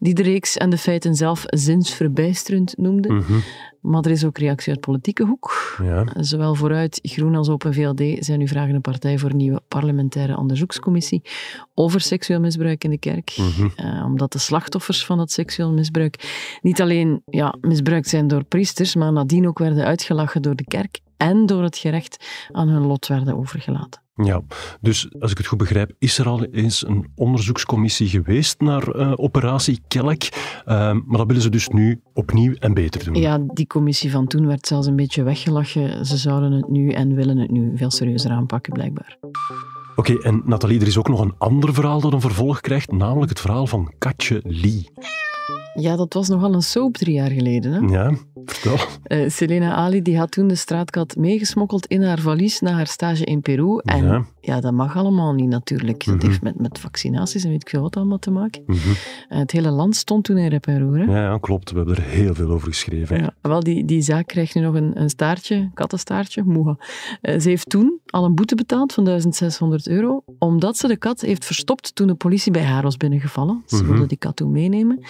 die 0.00 0.14
de 0.14 0.22
reeks 0.22 0.56
en 0.56 0.70
de 0.70 0.78
feiten 0.78 1.14
zelf 1.14 1.42
zinsverbijsterend 1.46 2.74
noemde. 2.76 3.12
Mhm. 3.12 3.32
Maar 3.80 4.04
er 4.04 4.10
is 4.10 4.24
ook 4.24 4.38
reactie 4.38 4.72
uit 4.72 4.80
politieke 4.80 5.24
hoek. 5.24 5.76
Ja. 5.82 6.04
Zowel 6.20 6.54
vooruit 6.54 6.98
Groen 7.02 7.34
als 7.34 7.48
Open 7.48 7.74
VLD 7.74 7.85
zijn 8.18 8.38
nu 8.38 8.48
vragende 8.48 8.80
partij 8.80 9.18
voor 9.18 9.30
een 9.30 9.36
nieuwe 9.36 9.62
parlementaire 9.68 10.36
onderzoekscommissie 10.36 11.22
over 11.74 12.00
seksueel 12.00 12.40
misbruik 12.40 12.84
in 12.84 12.90
de 12.90 12.98
kerk. 12.98 13.36
Mhm. 13.36 13.68
Eh, 13.76 14.04
omdat 14.04 14.32
de 14.32 14.38
slachtoffers 14.38 15.04
van 15.04 15.18
dat 15.18 15.30
seksueel 15.30 15.72
misbruik 15.72 16.58
niet 16.62 16.80
alleen 16.80 17.22
ja, 17.26 17.54
misbruikt 17.60 18.08
zijn 18.08 18.28
door 18.28 18.44
priesters, 18.44 18.94
maar 18.94 19.12
nadien 19.12 19.48
ook 19.48 19.58
werden 19.58 19.84
uitgelachen 19.84 20.42
door 20.42 20.56
de 20.56 20.64
kerk 20.64 21.00
en 21.16 21.46
door 21.46 21.62
het 21.62 21.76
gerecht 21.76 22.24
aan 22.52 22.68
hun 22.68 22.86
lot 22.86 23.06
werden 23.06 23.36
overgelaten. 23.36 24.05
Ja, 24.24 24.42
dus 24.80 25.08
als 25.18 25.30
ik 25.30 25.38
het 25.38 25.46
goed 25.46 25.58
begrijp, 25.58 25.92
is 25.98 26.18
er 26.18 26.28
al 26.28 26.44
eens 26.44 26.86
een 26.86 27.06
onderzoekscommissie 27.14 28.08
geweest 28.08 28.60
naar 28.60 28.88
eh, 28.88 29.12
operatie 29.16 29.80
Kelk. 29.88 30.22
Ehm, 30.64 31.00
maar 31.06 31.18
dat 31.18 31.26
willen 31.26 31.42
ze 31.42 31.48
dus 31.48 31.68
nu 31.68 32.00
opnieuw 32.12 32.54
en 32.58 32.74
beter 32.74 33.04
doen. 33.04 33.14
Ja, 33.14 33.38
die 33.46 33.66
commissie 33.66 34.10
van 34.10 34.26
toen 34.26 34.46
werd 34.46 34.66
zelfs 34.66 34.86
een 34.86 34.96
beetje 34.96 35.22
weggelachen. 35.22 36.06
Ze 36.06 36.16
zouden 36.16 36.52
het 36.52 36.68
nu 36.68 36.90
en 36.90 37.14
willen 37.14 37.38
het 37.38 37.50
nu 37.50 37.76
veel 37.76 37.90
serieuzer 37.90 38.30
aanpakken, 38.30 38.72
blijkbaar. 38.72 39.18
Oké, 39.96 40.18
en 40.18 40.42
Nathalie, 40.44 40.80
er 40.80 40.86
is 40.86 40.98
ook 40.98 41.08
nog 41.08 41.20
een 41.20 41.34
ander 41.38 41.74
verhaal 41.74 42.00
dat 42.00 42.12
een 42.12 42.20
vervolg 42.20 42.60
krijgt, 42.60 42.92
namelijk 42.92 43.30
het 43.30 43.40
verhaal 43.40 43.66
van 43.66 43.92
Katje 43.98 44.40
Lee. 44.44 44.88
Ja, 45.74 45.96
dat 45.96 46.12
was 46.12 46.28
nogal 46.28 46.54
een 46.54 46.62
soap 46.62 46.96
drie 46.96 47.14
jaar 47.14 47.30
geleden. 47.30 47.72
Hè? 47.72 47.94
Ja, 47.94 48.14
Eh, 49.02 49.28
Selena 49.30 49.74
Ali 49.74 50.02
die 50.02 50.18
had 50.18 50.30
toen 50.30 50.48
de 50.48 50.54
straatkat 50.54 51.16
meegesmokkeld 51.16 51.86
in 51.86 52.02
haar 52.02 52.18
valies 52.18 52.60
na 52.60 52.70
haar 52.72 52.86
stage 52.86 53.24
in 53.24 53.40
Peru. 53.40 53.78
En 53.84 54.04
Ja. 54.04 54.24
ja, 54.40 54.60
dat 54.60 54.72
mag 54.72 54.96
allemaal 54.96 55.32
niet 55.32 55.48
natuurlijk. 55.48 56.04
Dat 56.04 56.14
Mhm. 56.16 56.26
heeft 56.26 56.42
met, 56.42 56.58
met 56.60 56.78
vaccinaties 56.78 57.44
en 57.44 57.50
weet 57.50 57.60
ik 57.62 57.68
veel 57.68 57.80
wat 57.82 57.96
allemaal 57.96 58.18
te 58.18 58.30
maken. 58.30 58.62
Mhm. 58.66 58.78
Eh, 59.28 59.38
het 59.38 59.50
hele 59.50 59.70
land 59.70 59.96
stond 59.96 60.24
toen 60.24 60.38
in 60.38 60.48
rep 60.48 60.66
en 60.66 60.80
roer. 60.80 60.96
Hè? 60.98 61.04
Ja, 61.04 61.22
ja, 61.30 61.38
klopt. 61.38 61.70
We 61.70 61.76
hebben 61.76 61.96
er 61.96 62.02
heel 62.02 62.34
veel 62.34 62.50
over 62.50 62.68
geschreven. 62.68 63.18
Ja, 63.20 63.34
wel, 63.42 63.60
die, 63.60 63.84
die 63.84 64.02
zaak 64.02 64.26
krijgt 64.26 64.54
nu 64.54 64.60
nog 64.60 64.74
een, 64.74 65.00
een 65.00 65.10
staartje, 65.10 65.54
een 65.54 65.70
kattenstaartje, 65.74 66.42
moeha. 66.44 66.76
Eh, 67.20 67.38
ze 67.40 67.48
heeft 67.48 67.68
toen 67.70 68.00
al 68.06 68.24
een 68.24 68.34
boete 68.34 68.54
betaald 68.54 68.92
van 68.92 69.04
1600 69.04 69.88
euro, 69.88 70.22
omdat 70.38 70.76
ze 70.76 70.88
de 70.88 70.96
kat 70.96 71.20
heeft 71.20 71.44
verstopt 71.44 71.94
toen 71.94 72.06
de 72.06 72.14
politie 72.14 72.52
bij 72.52 72.62
haar 72.64 72.82
was 72.82 72.96
binnengevallen. 72.96 73.62
Ze 73.66 73.76
Mhm. 73.76 73.86
wilde 73.92 74.06
die 74.06 74.18
kat 74.18 74.36
toen 74.36 74.50
meenemen. 74.50 75.00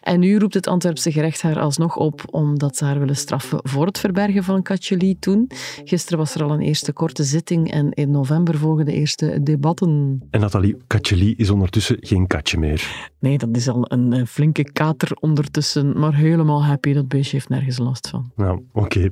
En 0.00 0.20
nu 0.20 0.38
roept 0.38 0.54
het 0.54 0.66
Antwerpse 0.66 1.12
gerecht 1.12 1.42
haar 1.42 1.58
alsnog 1.60 1.96
op, 1.96 2.22
omdat 2.30 2.76
ze 2.76 2.84
haar 2.84 2.95
willen 2.98 3.16
straffen 3.16 3.58
voor 3.62 3.86
het 3.86 3.98
verbergen 3.98 4.44
van 4.44 4.62
Katje 4.62 4.96
Lee 4.96 5.16
toen. 5.18 5.50
Gisteren 5.84 6.18
was 6.18 6.34
er 6.34 6.42
al 6.42 6.50
een 6.50 6.60
eerste 6.60 6.92
korte 6.92 7.24
zitting 7.24 7.70
en 7.70 7.90
in 7.90 8.10
november 8.10 8.58
volgen 8.58 8.84
de 8.84 8.92
eerste 8.92 9.42
debatten. 9.42 10.26
En 10.30 10.40
Nathalie, 10.40 10.76
Katje 10.86 11.16
Lee 11.16 11.34
is 11.36 11.50
ondertussen 11.50 11.96
geen 12.00 12.26
katje 12.26 12.58
meer. 12.58 13.10
Nee, 13.18 13.38
dat 13.38 13.56
is 13.56 13.68
al 13.68 13.92
een 13.92 14.12
eh, 14.12 14.24
flinke 14.26 14.72
kater 14.72 15.16
ondertussen, 15.20 15.98
maar 15.98 16.14
helemaal 16.14 16.64
happy. 16.64 16.92
Dat 16.92 17.08
beestje 17.08 17.36
heeft 17.36 17.48
nergens 17.48 17.78
last 17.78 18.08
van. 18.08 18.32
Nou, 18.36 18.62
oké. 18.72 19.08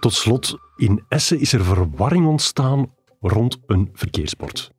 Tot 0.00 0.12
slot, 0.12 0.58
in 0.76 1.04
Essen 1.08 1.40
is 1.40 1.52
er 1.52 1.64
verwarring 1.64 2.26
ontstaan 2.26 2.90
rond 3.20 3.58
een 3.66 3.88
verkeersbord. 3.92 4.70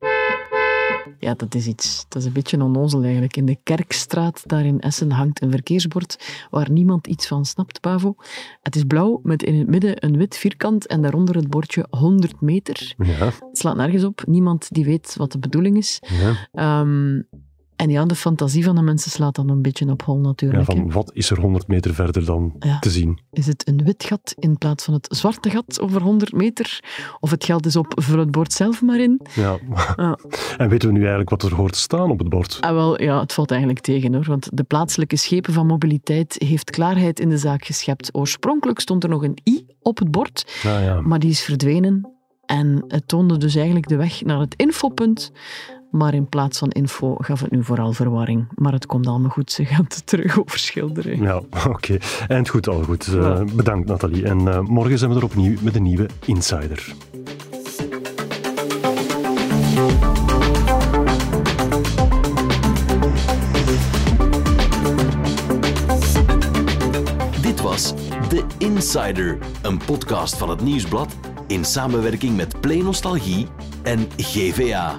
Ja, 1.20 1.34
dat 1.34 1.54
is 1.54 1.66
iets. 1.66 2.04
Dat 2.08 2.22
is 2.22 2.26
een 2.28 2.32
beetje 2.32 2.62
onnozel 2.62 3.02
eigenlijk. 3.02 3.36
In 3.36 3.44
de 3.46 3.58
Kerkstraat, 3.62 4.42
daar 4.48 4.64
in 4.64 4.80
Essen, 4.80 5.10
hangt 5.10 5.42
een 5.42 5.50
verkeersbord 5.50 6.18
waar 6.50 6.70
niemand 6.70 7.06
iets 7.06 7.26
van 7.26 7.44
snapt, 7.44 7.80
Pavo. 7.80 8.14
Het 8.62 8.76
is 8.76 8.84
blauw 8.84 9.20
met 9.22 9.42
in 9.42 9.58
het 9.58 9.66
midden 9.68 10.04
een 10.04 10.16
wit 10.16 10.36
vierkant 10.36 10.86
en 10.86 11.02
daaronder 11.02 11.36
het 11.36 11.48
bordje 11.48 11.86
100 11.90 12.40
meter. 12.40 12.94
Ja, 12.98 13.12
Het 13.24 13.58
slaat 13.58 13.76
nergens 13.76 14.04
op. 14.04 14.22
Niemand 14.26 14.66
die 14.70 14.84
weet 14.84 15.14
wat 15.16 15.32
de 15.32 15.38
bedoeling 15.38 15.76
is. 15.76 16.02
ja. 16.20 16.48
Ehm, 16.52 17.20
en 17.80 17.90
ja, 17.90 18.04
de 18.04 18.14
fantasie 18.14 18.64
van 18.64 18.74
de 18.74 18.82
mensen 18.82 19.10
slaat 19.10 19.34
dan 19.34 19.48
een 19.48 19.62
beetje 19.62 19.90
op 19.90 20.02
hol 20.02 20.16
ja 20.16 20.22
natuurlijk. 20.22 20.66
hè. 20.66 20.74
van 20.74 20.92
wat 20.92 21.10
is 21.14 21.30
er 21.30 21.40
100 21.40 21.68
meter 21.68 21.94
verder 21.94 22.24
dan 22.24 22.54
Ja. 22.58 22.78
te 22.78 22.90
zien? 22.90 23.18
Is 23.32 23.46
het 23.46 23.68
een 23.68 23.84
wit 23.84 24.04
gat 24.04 24.34
in 24.38 24.58
plaats 24.58 24.84
van 24.84 24.94
het 24.94 25.06
zwarte 25.10 25.50
gat 25.50 25.80
over 25.80 26.02
100 26.02 26.32
meter? 26.32 26.80
Of 27.20 27.30
het 27.30 27.44
geld 27.44 27.66
is 27.66 27.76
op, 27.76 27.92
vul 27.96 28.18
het 28.18 28.30
bord 28.30 28.52
zelf 28.52 28.82
maar 28.82 28.98
in. 29.00 29.20
Ja. 29.34 29.58
Ja. 29.96 30.18
En 30.56 30.68
weten 30.68 30.88
we 30.88 30.94
nu 30.94 31.00
eigenlijk 31.00 31.30
wat 31.30 31.42
er 31.42 31.54
hoort 31.54 31.72
te 31.72 31.78
staan 31.78 32.10
op 32.10 32.18
het 32.18 32.28
bord? 32.28 32.58
Ah, 32.60 32.72
wel, 32.72 33.02
ja, 33.02 33.20
het 33.20 33.32
valt 33.32 33.50
eigenlijk 33.50 33.80
tegen 33.80 34.14
hoor. 34.14 34.24
Want 34.24 34.48
de 34.52 34.62
plaatselijke 34.64 35.16
schepen 35.16 35.52
van 35.52 35.66
mobiliteit 35.66 36.36
heeft 36.38 36.70
klaarheid 36.70 37.20
in 37.20 37.28
de 37.28 37.38
zaak 37.38 37.64
geschept. 37.64 38.14
Oorspronkelijk 38.14 38.80
stond 38.80 39.02
er 39.02 39.08
nog 39.10 39.22
een 39.22 39.38
i 39.48 39.66
op 39.82 39.98
het 39.98 40.10
bord, 40.10 40.60
ja, 40.62 41.00
maar 41.00 41.18
die 41.18 41.30
is 41.30 41.42
verdwenen. 41.42 42.14
En 42.46 42.84
het 42.88 43.08
toonde 43.08 43.36
dus 43.36 43.54
eigenlijk 43.54 43.88
de 43.88 43.96
weg 43.96 44.22
naar 44.22 44.40
het 44.40 44.54
infopunt. 44.56 45.32
Maar 45.90 46.14
in 46.14 46.28
plaats 46.28 46.58
van 46.58 46.70
info 46.70 47.14
gaf 47.18 47.40
het 47.40 47.50
nu 47.50 47.64
vooral 47.64 47.92
verwarring. 47.92 48.46
Maar 48.54 48.72
het 48.72 48.86
komt 48.86 49.06
allemaal 49.06 49.30
goed, 49.30 49.52
ze 49.52 49.64
gaan 49.64 49.84
het 49.88 50.06
terug 50.06 50.38
overschilderen. 50.40 51.22
ja 51.22 51.42
oké. 51.68 51.98
Eind 52.28 52.48
goed, 52.48 52.68
al 52.68 52.82
goed. 52.82 53.06
Eh. 53.06 53.40
Bedankt 53.54 53.88
Nathalie. 53.88 54.24
En 54.24 54.48
eh, 54.48 54.60
morgen 54.60 54.98
zijn 54.98 55.10
we 55.10 55.16
er 55.16 55.24
opnieuw 55.24 55.56
met 55.60 55.74
een 55.74 55.82
nieuwe 55.82 56.08
Insider. 56.26 56.94
Dit 67.40 67.60
was 67.60 67.94
The 68.28 68.44
Insider, 68.58 69.38
een 69.62 69.80
podcast 69.86 70.36
van 70.36 70.50
het 70.50 70.60
Nieuwsblad 70.60 71.16
in 71.46 71.64
samenwerking 71.64 72.36
met 72.36 72.60
Play 72.60 72.80
Nostalgie 72.80 73.46
en 73.82 74.08
GVA. 74.16 74.98